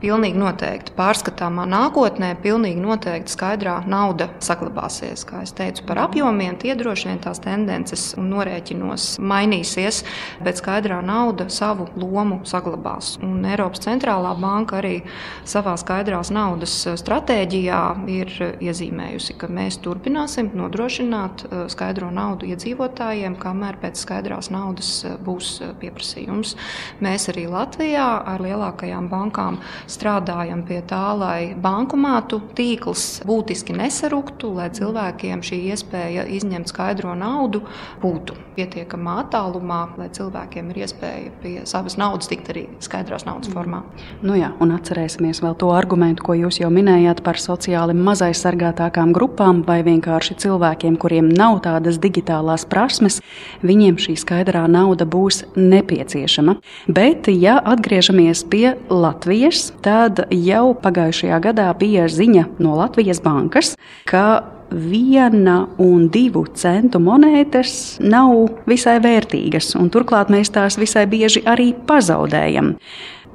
[0.00, 5.26] Pilnīgi noteikti pārskatāmā nākotnē, pilnīgi noteikti skaidrā nauda saglabāsies.
[5.28, 9.98] Kā jau teicu, par apjomiem tie droši vien tās tendences un norēķinos mainīsies,
[10.40, 13.18] bet skaidrā nauda savu lomu saglabās.
[13.20, 15.02] Un Eiropas centrālā banka arī
[15.44, 23.76] savā skaidrās naudas stratēģijā ir iezīmējusi, ka mēs turpināsim nodrošināt uh, skaidro naudu iedzīvotājiem, kamēr
[23.84, 26.56] pēc skaidrās naudas uh, būs pieprasījums.
[27.04, 34.70] Mēs arī Latvijā ar lielākajām bankām strādājam pie tā, lai bankomātu tīkls būtiski nesaruktu, lai
[34.76, 37.64] cilvēkiem šī iespēja izņemt skaidro naudu
[38.02, 43.82] būtu pietiekamā attālumā, lai cilvēkiem ir iespēja pie savas naudas tikt arī skaidrās naudas formā.
[44.22, 49.62] Nu jā, un atcerēsimies vēl to argumentu, ko jūs jau minējāt par sociāli mazaizsargātākām grupām
[49.66, 53.20] vai vienkārši cilvēkiem, kuriem nav tādas digitālās prasmes,
[53.66, 56.58] viņiem šī skaidrā nauda būs nepieciešama.
[56.90, 63.74] Bet, ja atgriežamies pie Latvijas, tad jau pagājušajā gadā bija ziņa no Latvijas bankas,
[64.08, 71.42] ka viena un divu centu monētas nav visai vērtīgas, un turklāt mēs tās visai bieži
[71.48, 72.76] arī pazaudējam.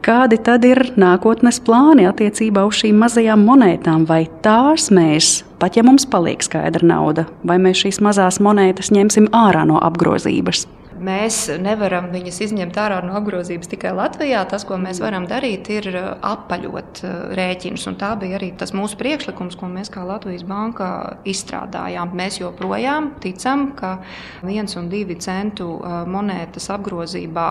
[0.05, 4.03] Kādi tad ir nākotnes plāni attiecībā uz šīm mazajām monētām?
[4.05, 9.31] Vai tās mēs, pat ja mums paliek skaidra nauda, vai mēs šīs mazās monētas ņemsim
[9.33, 10.67] ārā no apgrozības?
[11.05, 14.43] Mēs nevaram viņas izņemt ārā no apgrozības tikai Latvijā.
[14.47, 17.87] Tas, ko mēs varam darīt, ir uh, apaļot uh, rēķinus.
[17.99, 20.87] Tā bija arī tas mūsu priekšlikums, ko mēs kā Latvijas banka
[21.27, 22.13] izstrādājām.
[22.15, 23.97] Mēs joprojām ticam, ka
[24.45, 27.49] viens un divi centu uh, monētas apgrozībā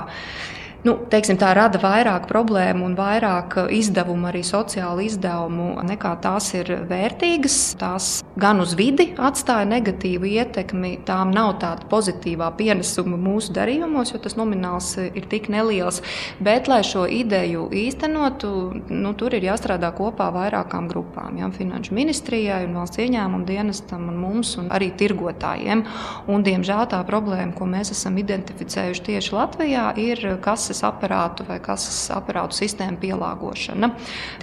[0.85, 6.71] nu, teiksim, tā rada vairāk problēmu un vairāk izdevumu, arī sociālu izdevumu, nekā tās ir
[6.91, 7.59] vērtīgas.
[7.81, 14.21] Tās gan uz vidi atstāja negatīvu ietekmi, tām nav tāda pozitīvā pienesuma mūsu darījumos, jo
[14.23, 16.03] tas nomināls ir tik neliels.
[16.45, 18.53] Bet, lai šo ideju īstenotu,
[18.91, 21.41] nu, tur ir jāstrādā kopā vairākām grupām.
[21.41, 25.85] Ja, finanšu ministrijai, valsts ieņēmuma dienestam, un mums, un arī tirgotājiem.
[26.29, 31.61] Un, diemžēl tā problēma, ko mēs esam identificējuši tieši Latvijā, ir kases kases aparātu vai
[31.63, 33.93] kases aparātu sistēmu pielāgošana.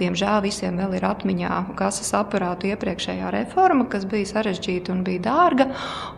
[0.00, 5.68] Diemžēl visiem vēl ir atmiņā kases aparātu iepriekšējā reforma, kas bija sarežģīta un bija dārga.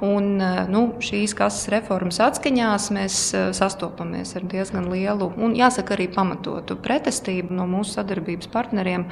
[0.04, 0.38] Un,
[0.70, 3.18] nu, šīs kases reformas atskaņās mēs
[3.58, 9.08] sastopamies ar diezgan lielu un, jāsaka, arī pamatotu pretestību no mūsu sadarbības partneriem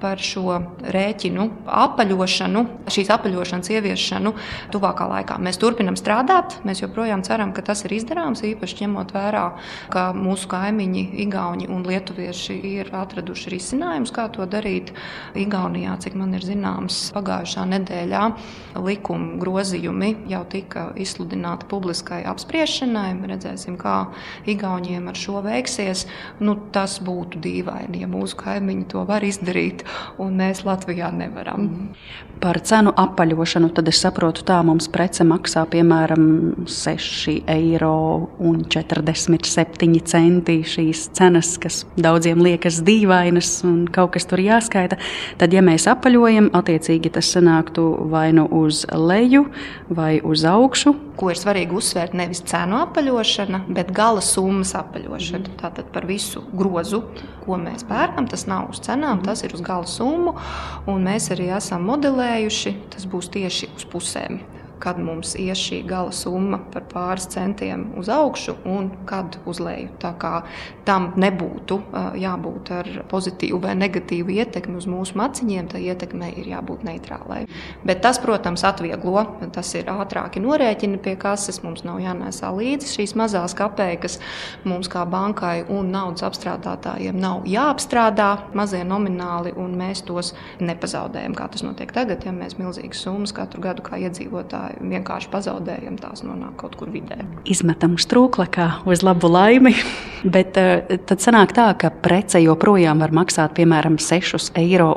[0.00, 4.32] par šo rēķinu apaļošanu, šīs apaļošanas ieviešanu
[4.72, 5.38] tuvākā laikā.
[5.42, 9.46] Mēs turpinām strādāt, mēs joprojām ceram, ka tas ir izdarāms, īpaši ņemot vērā,
[9.92, 14.92] ka mūsu kaimiņi, Igauni un Lietuvieši, ir atraduši risinājumus, kā to darīt.
[15.38, 18.22] Igaunijā, cik man ir zināms, pagājušā nedēļā
[18.84, 23.08] likuma grozījumi jau tika izsludināti publiskai apspriešanai.
[23.26, 23.96] Redzēsim, kā
[24.48, 26.06] Igauniem ar šo veiksies.
[26.40, 29.84] Nu, tas būtu dīvaini, ja mūsu kaimiņi to var izdarīt,
[30.22, 31.68] un mēs Latvijā nevaram.
[32.40, 39.96] Par cenu apaļošanu tad es saprotu, tā mums prece maksā piemēram 6 eiro un 47
[40.36, 40.62] centi.
[40.66, 44.98] Šīs cenas, kas daudziem liekas dīvainas un kaut kas tur jāskaita,
[45.38, 49.46] tad, ja mēs apaļojam, attiecīgi tas sanāktu vai nu uz leju
[49.88, 50.94] vai uz augšu.
[51.16, 55.56] Ko ir svarīgi uzsvērt, nevis cenu apaļošana, bet gala summas apaļošana.
[55.60, 57.02] Tātad par visu grozu,
[57.44, 60.36] ko mēs pērkam, tas nav uz cenām, tas ir uz gala summu.
[60.86, 64.42] Mēs arī esam modelējuši, tas būs tieši uz pusēm
[64.82, 69.90] kad mums ies šī gala summa par pāris centiem uz augšu un kad uz leju.
[70.02, 70.32] Tā kā
[70.86, 71.78] tam nebūtu
[72.20, 77.44] jābūt ar pozitīvu vai negatīvu ietekmi uz mūsu maciņiem, tā ietekmei ir jābūt neitrālai.
[77.86, 79.24] Bet tas, protams, atvieglo.
[79.54, 81.62] Tas ir ātrāki norēķini pie kases.
[81.64, 84.18] Mums nav jānēsā līdzi šīs mazās kapeikas.
[84.68, 91.48] Mums kā bankai un naudas apstrādātājiem nav jāapstrādā mazie nomināli, un mēs tos nepazaudējam, kā
[91.52, 96.56] tas notiek tagad, ja mēs milzīgas summas katru gadu kā iedzīvotāji vienkārši pazaudējam, tās nonāk
[96.60, 97.18] kaut kur vidē.
[97.48, 99.74] Izmetam uz trūkla, kā uz labu laimi.
[100.26, 104.88] Bet eh, tad sanāk tā, ka prece joprojām var maksāt piemēram 6,47 eiro,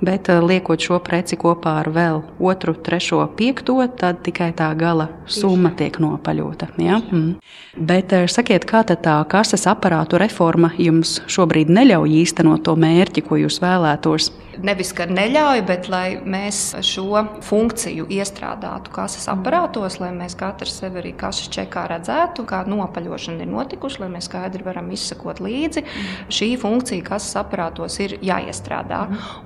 [0.00, 5.10] bet eh, liekot šo preci kopā ar vēl otru, trešo, piekto, tad tikai tā gala
[5.28, 6.70] summa tiek nopaļota.
[6.80, 7.02] Ja?
[7.04, 7.36] Mm.
[7.76, 13.42] Bet eh, sakiet, kā tā kases aparātu reforma jums šobrīd neļauj īstenot to mērķi, ko
[13.42, 14.30] jūs vēlētos?
[14.64, 21.00] Nevis, ka neļauj, bet lai mēs šo funkciju iestrādātu kases aparātos, lai mēs katrs sevi
[21.02, 25.84] arī kases čekā redzētu, kā nopaļošana ir notikusi, lai mēs skaidri varam izsekot līdzi.
[26.32, 29.02] Šī funkcija kases aparātos ir jāiestrādā,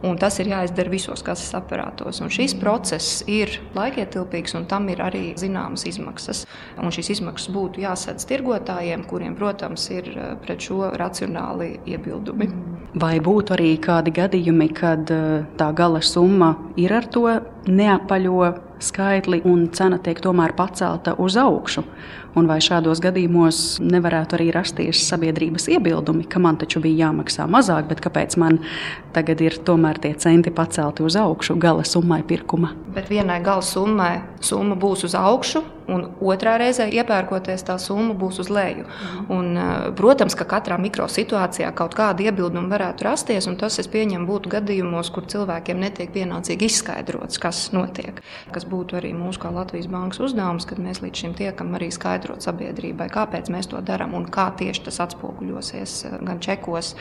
[0.06, 2.22] un tas ir jāizdara visos kases aparātos.
[2.24, 6.44] Un šis process ir laikietilpīgs, un tam ir arī zināmas izmaksas.
[6.80, 12.50] Un šīs izmaksas būtu jāsadz tirgotājiem, kuriem, protams, ir eh, pret šo racionāli iebildumi.
[13.00, 17.26] Vai būtu arī kādi gadījumi, kad eh, tā gala summa ir ar to
[17.70, 21.84] neapaļo skaitli un cena tiek tomēr pacelta uz augšu.
[22.38, 27.88] Un vai šādos gadījumos nevarētu arī rasties sabiedrības iebildumi, ka man taču bija jāmaksā mazāk,
[27.90, 28.60] bet kāpēc man
[29.14, 32.70] tagad ir tomēr tie centi pacelti uz augšu gala summai pirkuma?
[32.94, 38.38] Bet vienai gala summai summa būs uz augšu, un otrā reizē iepērkoties tā summa būs
[38.44, 38.86] uz leju.
[38.86, 39.24] Mhm.
[39.34, 44.26] Un, eh, protams, ka katrā mikrosituācijā kaut kāda iebilduma varētu rasties, un tas, es pieņemu,
[44.26, 48.22] būtu gadījumos, kur cilvēkiem netiek pienācīgi izskaidrots, kas notiek.
[48.52, 52.44] Kas būtu arī mūsu kā Latvijas bankas uzdevums, kad mēs līdz šim tiekam arī skaidrot
[52.46, 56.94] sabiedrībai, kāpēc mēs to darām un kā tieši tas atspoguļosies eh, gan čekos,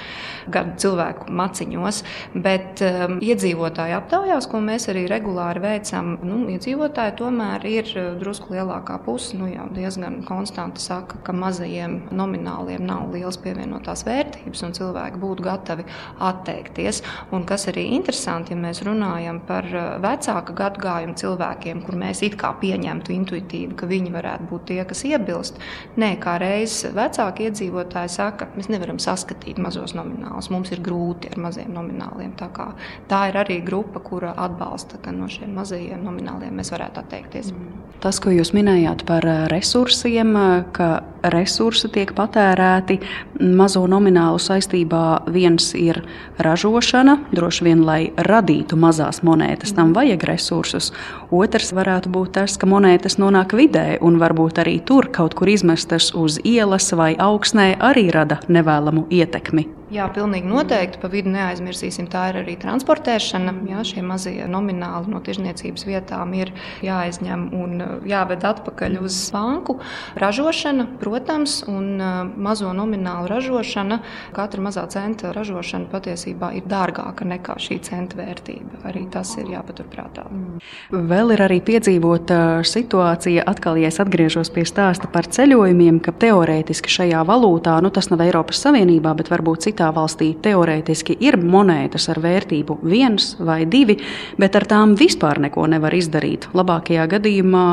[0.51, 2.03] gan cilvēku maciņos.
[2.33, 8.69] Bet um, iedzīvotāju aptaujās, ko mēs arī regulāri veicam, nu, iedzīvotāji tomēr ir drusku lielāki
[8.69, 14.75] lielākā puse nu, jau diezgan konstanti saka, ka mazajiem nomināliem nav liels pievienotās vērtības un
[14.77, 15.85] cilvēki būtu gatavi
[16.19, 17.01] atteikties.
[17.31, 21.17] Un kas arī interesanti, ja mēs runājam par uh, vecāka gadagājuma
[21.59, 25.59] cilvēkiem, kur mēs it kā pieņemtu intuitīvi, ka viņi varētu būt tie, kas iebilst.
[25.97, 31.37] Nē, kā reiz vecāki iedzīvotāji saka, mēs nevaram saskatīt mazos nominālus, mums ir grūti ar
[31.37, 32.35] maziem nomināliem.
[32.37, 32.73] Tā, kā,
[33.07, 37.53] tā ir arī grupa, kura atbalsta, ka no šiem mazajiem nomināliem mēs varētu atteikties.
[37.99, 41.01] Tas, ko jūs minējāt, par eh, resursiem, eh, ka
[41.33, 42.95] resursi tiek patērēti
[43.59, 45.01] mazo nominālu saistībā.
[45.35, 45.99] Viens ir
[46.39, 50.93] ražošana, droši vien, lai radītu mazās monētas, tam vajag resursus.
[51.29, 56.11] Otrs varētu būt tas, ka monētas nonāk vidē un varbūt arī tur kaut kur izmestas
[56.13, 60.99] uz ielas vai augsnē arī rada nevēlamu ietekmi Jā, pilnīgi noteikti.
[61.01, 63.55] Pa vidu neaizmirsīsim, tā ir arī transportēšana.
[63.71, 66.51] Jā, šie mazie nomināli no tirzniecības vietām ir
[66.85, 69.79] jāaizņem un uh, jāved atpakaļ uz banku.
[70.21, 73.97] Ražošana, protams, un uh, mazo nominālu ražošana,
[74.35, 78.83] katra mazā centa ražošana patiesībā ir dārgāka nekā šī centa vērtība.
[78.91, 80.27] Arī tas ir jāpaturprātā.
[80.93, 86.93] Vēl ir arī piedzīvota situācija, atkal, ja es atgriežos pie stāsta par ceļojumiem, ka teorētiski
[86.99, 92.19] šajā valūtā, nu tas nav Eiropas Savienībā, bet varbūt citā valstī, teorētiski ir monētas ar
[92.23, 93.95] vērtību viens vai divi,
[94.39, 96.49] bet ar tām vispār neko nevar izdarīt.
[96.57, 97.67] Labākajā gadījumā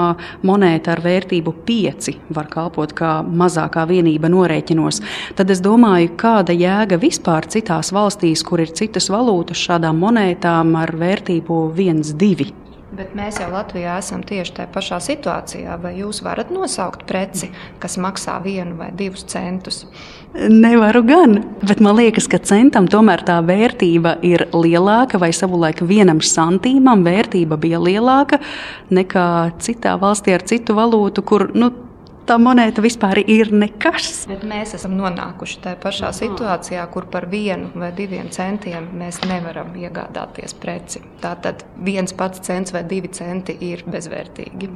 [0.47, 5.03] monēta ar vērtību pieci var kalpot kā mazākā vienība norēķinos.
[5.39, 10.95] Tad es domāju, kāda jēga vispār citās valstīs, kur ir citas valūtas, šādām monētām ar
[10.97, 12.53] vērtību viens, divi.
[12.97, 15.75] Bet mēs jau Latvijā esam tieši tajā pašā situācijā.
[15.83, 17.51] Vai jūs varat nosaukt preci,
[17.83, 19.83] kas maksā vienu vai divus centus?
[20.37, 26.21] Nevaru gan, bet man liekas, ka centam tomēr tā vērtība ir lielāka, vai savulaik vienam
[26.21, 28.41] santīmam vērtība bija lielāka
[28.93, 29.27] nekā
[29.65, 31.71] citā valstī ar citu valūtu, kur nu,
[32.27, 34.27] tā monēta vispār ir nekas.
[34.29, 39.73] Bet mēs esam nonākuši tajā pašā situācijā, kur par vienu vai diviem centiem mēs nevaram
[39.79, 41.03] iegādāties preci.
[41.23, 44.71] Tātad viens pats cents vai divi centi ir bezvērtīgi.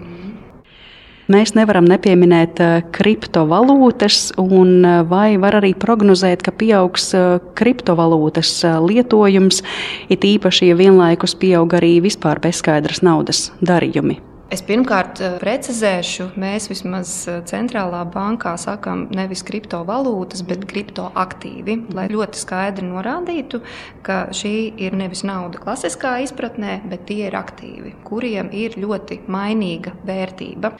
[1.30, 8.50] Mēs nevaram nepieminēt eh, kriptovalūtas, un eh, vai var arī prognozēt, ka pieaugs eh, kriptovalūtas
[8.88, 9.62] lietojums,
[10.10, 14.18] it īpaši, ja vienlaikus pieaug arī vispār bezskaidras naudas darījumi.
[14.50, 22.08] Es pirmkārt eh, precizēšu, mēs vismaz eh, centrālā bankā sakām nevis kriptovalūtas, bet kriptoaktīvi, lai
[22.10, 23.60] ļoti skaidri norādītu,
[24.02, 29.94] ka šī ir nevis nauda klasiskā izpratnē, bet tie ir aktīvi, kuriem ir ļoti mainīga
[30.10, 30.72] vērtība.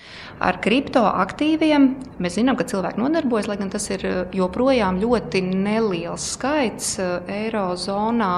[0.43, 6.27] Ar kriptoaktīviem mēs zinām, ka cilvēki nodarbojas, lai gan tas ir eh, joprojām ļoti neliels
[6.35, 6.97] skaits
[7.31, 8.35] Eirozonā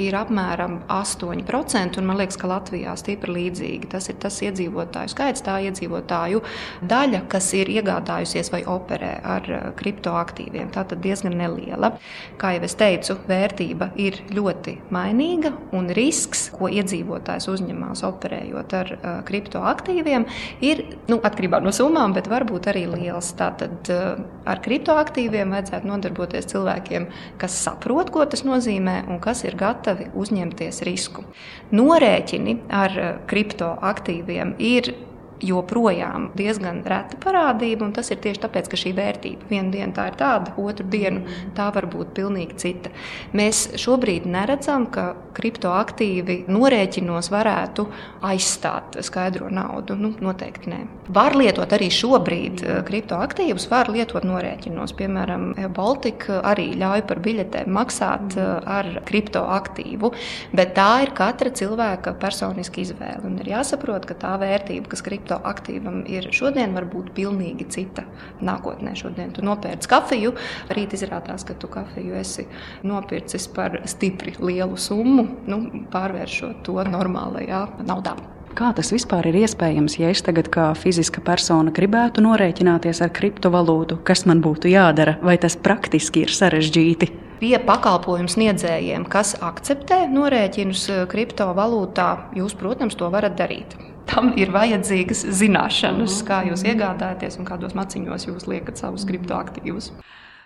[0.00, 3.90] ir apmēram 8%, un man liekas, ka Latvijā stipri līdzīgi.
[3.92, 6.42] Tas ir tas iedzīvotāju skaits, tā iedzīvotāju
[6.88, 10.70] daļa, kas ir iegādājusies vai operē ar eh, kriptoaktīviem.
[10.72, 11.96] Tā tad diezgan neliela.
[12.40, 18.90] Kā jau es teicu, vērtība ir ļoti mainīga, un risks, ko iedzīvotājs uzņemās operējot ar
[18.94, 20.24] uh, kriptoaktīviem,
[20.64, 23.32] ir nu, atkarībā no summām, bet varbūt arī liels.
[23.38, 27.08] Tātad uh, ar kriptoaktīviem vajadzētu nodarboties cilvēkiem,
[27.40, 31.24] kas saprot, ko tas nozīmē un kas ir gatavi uzņemties risku.
[31.72, 34.94] Norēķini ar eh, kriptoaktīviem ir
[35.42, 37.90] joprojām diezgan reta parādība.
[37.94, 41.26] Tas ir tieši tāpēc, ka šī vērtība vienu dienu tā ir tāda, otru dienu
[41.56, 42.92] tā var būt pilnīgi cita.
[43.36, 47.86] Mēs šobrīd neredzam, ka kriptoaktīvi norēķinos varētu
[48.28, 49.96] aizstāt skaidro naudu.
[49.98, 50.80] Nu, noteikti nē.
[51.12, 54.94] Var lietot arī šobrīd eh, kriptoaktīvus, var lietot norēķinos.
[54.98, 60.12] Piemēram, Baltika arī ļauj par biļetēm maksāt eh, ar kriptoaktīvu,
[60.56, 63.24] bet tā ir katra cilvēka personiska izvēle.
[63.28, 68.04] Un ir jāsaprot, ka tā vērtība, kas kriptoaktīva kriptoaktīvam ir šodien, var būt pilnīgi cita
[68.40, 68.94] nākotnē.
[68.96, 70.34] Šodien tu nopērci kafiju,
[70.70, 72.46] rīt izrādās, ka tu kafiju esi
[72.82, 78.16] nopircis par stipri lielu summu, nu, pārvēršot to normālajā naudā.
[78.52, 84.02] Kā tas vispār ir iespējams, ja es tagad kā fiziska persona gribētu norēķināties ar kriptovalūtu,
[84.04, 87.08] kas man būtu jādara, vai tas praktiski ir sarežģīti?
[87.40, 93.72] Pie pakalpojumu sniedzējiem, kas akceptē norēķinus kriptovalūtā, jūs, protams, to varat darīt
[94.10, 99.92] tam ir vajadzīgas zināšanas, kā jūs iegādājaties un kādos maciņos jūs liekat savus kriptoaktīvus.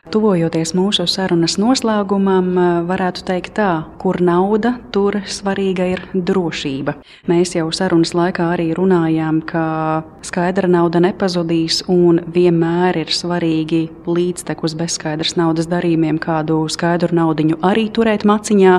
[0.07, 2.53] Tuvojoties mūsu sarunas noslēgumam,
[2.87, 6.95] varētu teikt tā, kur nauda, tur svarīga ir drošība.
[7.27, 9.65] Mēs jau sarunas laikā arī runājām, ka
[10.23, 17.89] skaidra nauda nepazudīs un vienmēr ir svarīgi līdztekus bezskaidras naudas darījumiem kādu skaidru naudiņu arī
[17.91, 18.77] turēt maciņā.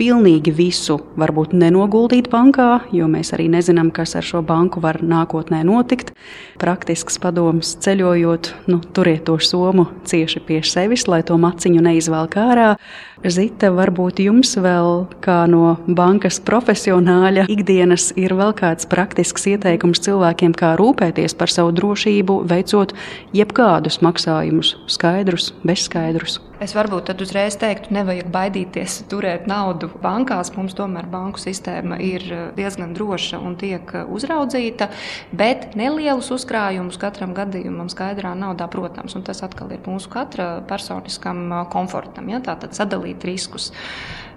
[0.00, 5.60] Pilnīgi visu varbūt nenoguldīt bankā, jo mēs arī nezinām, kas ar šo banku var nākotnē
[5.68, 6.14] notikt.
[6.56, 12.36] Praktisks padoms ceļojot, nu, turiet to somu cieši pie priekš sevis, lai to maciņu neizvelk
[12.38, 12.76] ārā.
[13.22, 20.56] Zita, varbūt jums vēl kā no bankas profesionāļa ikdienas ir vēl kāds praktisks ieteikums cilvēkiem,
[20.58, 22.96] kā rūpēties par savu drošību, veicot
[23.30, 26.40] jebkādus maksājumus, skaidrus, bezskaidrus.
[26.62, 30.52] Es varbūt tad uzreiz teiktu, nevajag baidīties turēt naudu bankās.
[30.54, 34.86] Mums tomēr banku sistēma ir eh, diezgan droša un tiek eh, uzraudzīta,
[35.34, 41.42] bet nelielus uzkrājumus katram gadījumam skaidrā naudā, protams, un tas atkal ir mūsu katra personiskam
[41.48, 42.30] eh, komfortam.
[42.30, 42.38] Ja?
[42.46, 43.72] Tātad sadalīt riskus.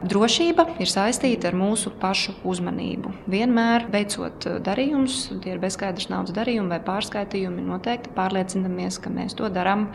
[0.03, 3.13] Drošība ir saistīta ar mūsu pašu uzmanību.
[3.31, 9.47] Vienmēr veicot darījumus, tie ir bezskaidrs naudas darījumi vai pārskaitījumi, noteikti pārliecinamies, ka mēs to
[9.53, 9.87] darām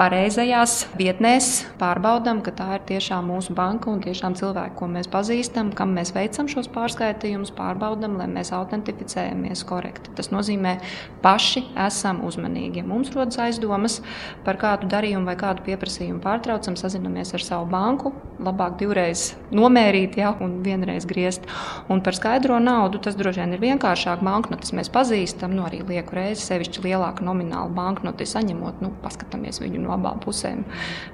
[0.00, 5.70] pareizajās vietnēs, pārbaudām, ka tā ir tiešām mūsu banka un tiešām cilvēki, ko mēs pazīstam,
[5.78, 10.10] kam mēs veicam šos pārskaitījumus, pārbaudām, lai mēs autentificējamies korekti.
[10.18, 10.76] Tas nozīmē,
[11.22, 12.82] paši esam uzmanīgi.
[12.82, 14.00] Ja mums rodas aizdomas
[14.44, 20.32] par kādu darījumu vai kādu pieprasījumu pārtraucam, sazinamies ar savu banku, labāk divreiz nomērīt, ja,
[20.42, 21.46] un vienreiz griezt.
[21.92, 24.24] Un par skaidro naudu tas droši vien ir vienkāršāk.
[24.26, 29.84] Banknotes mēs pazīstam, nu arī lieku reizi, sevišķi lielāku nominālu banknoti saņemot, nu, paskatāmies viņu
[29.84, 30.64] no abām pusēm.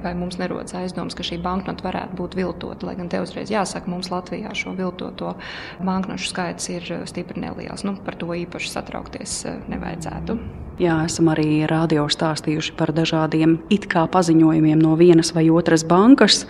[0.04, 3.90] Vai mums nerodas aizdomas, ka šī banknota varētu būt viltota, lai gan te uzreiz jāsaka,
[3.92, 5.36] mums Latvijā šo viltoto
[5.84, 7.86] banknošu skaits ir stipri neliels.
[7.86, 10.61] Nu, par to īpaši satraukties eh, nevajadzētu.
[10.82, 16.40] Jā, esam arī radio stāstījuši par dažādiem it kā paziņojumiem no vienas vai otras bankas,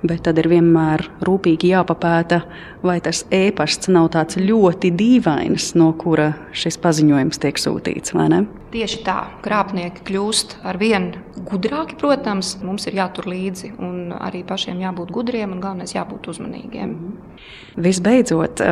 [0.00, 2.38] bet tad ir vienmēr rūpīgi jāpapēta,
[2.80, 8.16] vai tas e-pasts nav tāds ļoti dīvains, no kura šis paziņojums tiek sūtīts.
[8.72, 11.10] Tieši tā, krāpnieki kļūst ar vien
[11.50, 16.96] gudrāki, protams, mums ir jātur līdzi un arī pašiem jābūt gudriem un galvenais jābūt uzmanīgiem.
[17.76, 18.64] Visbeidzot,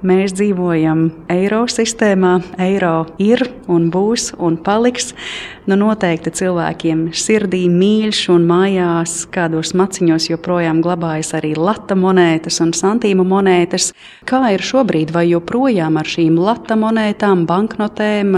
[0.00, 5.10] Mēs dzīvojam eiro sistēmā, eiro ir un būs un paliks.
[5.68, 12.72] Nu, noteikti cilvēkiem sirdī mīļš un mājās kādos maciņos joprojām glabājas arī lata monētas un
[12.72, 13.90] santīmu monētas.
[14.24, 18.32] Kā ir šobrīd, vai joprojām ar šīm lata monētām, banknotēm,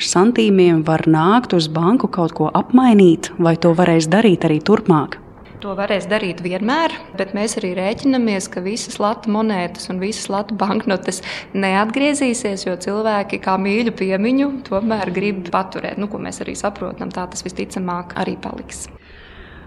[0.00, 5.20] santīmiem var nākt uz banku kaut ko apmainīt, vai to varēs darīt arī turpmāk?
[5.62, 10.56] To varēs darīt vienmēr, bet mēs arī rēķinamies, ka visas latu monētas un visas latu
[10.58, 11.20] banknotes
[11.54, 16.02] neatgriezīsies, jo cilvēki kā mīļu piemiņu tomēr grib paturēt.
[16.02, 18.88] Nu, ko mēs arī saprotam, tā tas visticamāk arī paliks.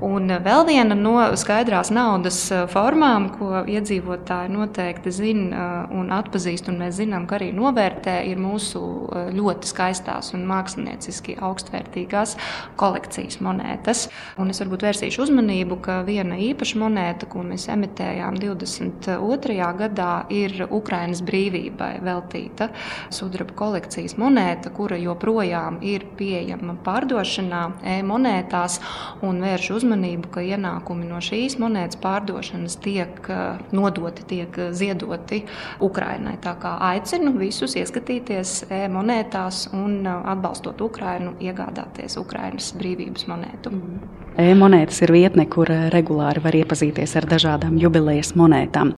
[0.04, 6.68] Un vēl viena no skaidrās naudas eh, formām, ko iedzīvotāji noteikti zina eh, un atpazīst,
[6.68, 12.36] un mēs zinām, ka arī novērtē, ir mūsu eh, ļoti skaistās un mākslinieciski augstvērtīgās
[12.76, 14.10] kolekcijas monētas.
[14.42, 19.58] Un es varbūt vērsīšu uzmanību, ka viena īpaša monēta, ko mēs emitējām 22.
[19.80, 22.68] gadā, ir Ukrainas brīvībai veltīta
[23.16, 27.64] sudraba kolekcijas monēta, kura joprojām ir pieejama pārdošanā
[27.96, 28.82] e-monētās
[29.24, 34.74] un vērš uzmanību uzmanību, ka ienākumi no šīs monētas pārdošanas tiek eh, nodoti, tiek eh,
[34.74, 35.44] ziedoti
[35.80, 36.38] Ukrainai.
[36.42, 43.74] Tā kā aicinu visus ieskatīties e-monētās un eh, atbalstot Ukrainu, iegādāties Ukrainas brīvības monētu.
[43.76, 44.24] Mm.
[44.36, 48.92] E-monētas ir vietne, kur regulāri var iepazīties ar dažādām jubilejas monētām.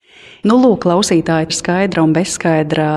[0.48, 2.88] Nu, lūk, klausītāji, skaidra un bezskaidra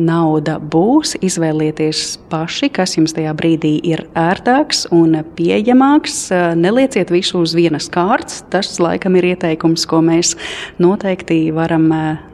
[0.00, 1.18] nauda būs.
[1.20, 6.30] Izvēlieties paši, kas jums tajā brīdī ir ērtāks un pieejamāks.
[6.56, 8.42] Nelieciet visu uz vienas kārtas.
[8.52, 10.34] Tas, laikam, ir ieteikums, ko mēs
[10.82, 11.88] noteikti varam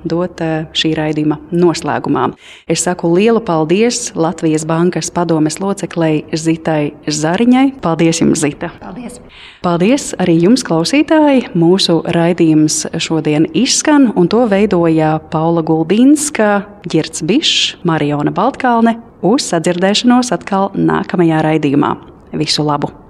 [0.06, 0.42] dot
[0.76, 2.28] šī raidījuma noslēgumā.
[2.70, 7.78] Es saku lielu paldies Latvijas Bankas padomes loceklei Zitai Zariņai.
[7.84, 8.70] Paldies jums, Zita!
[8.80, 9.20] Paldies!
[9.64, 11.48] Paldies arī jums, klausītāji!
[11.58, 16.50] Mūsu raidījums šodien izskan, un to veidoja Paula Gulbīnska,
[16.90, 18.98] Girts Bišs, Mariona Baltkalne.
[19.26, 21.96] Uz sadzirdēšanos atkal nākamajā raidījumā.
[22.36, 23.05] Visu labu!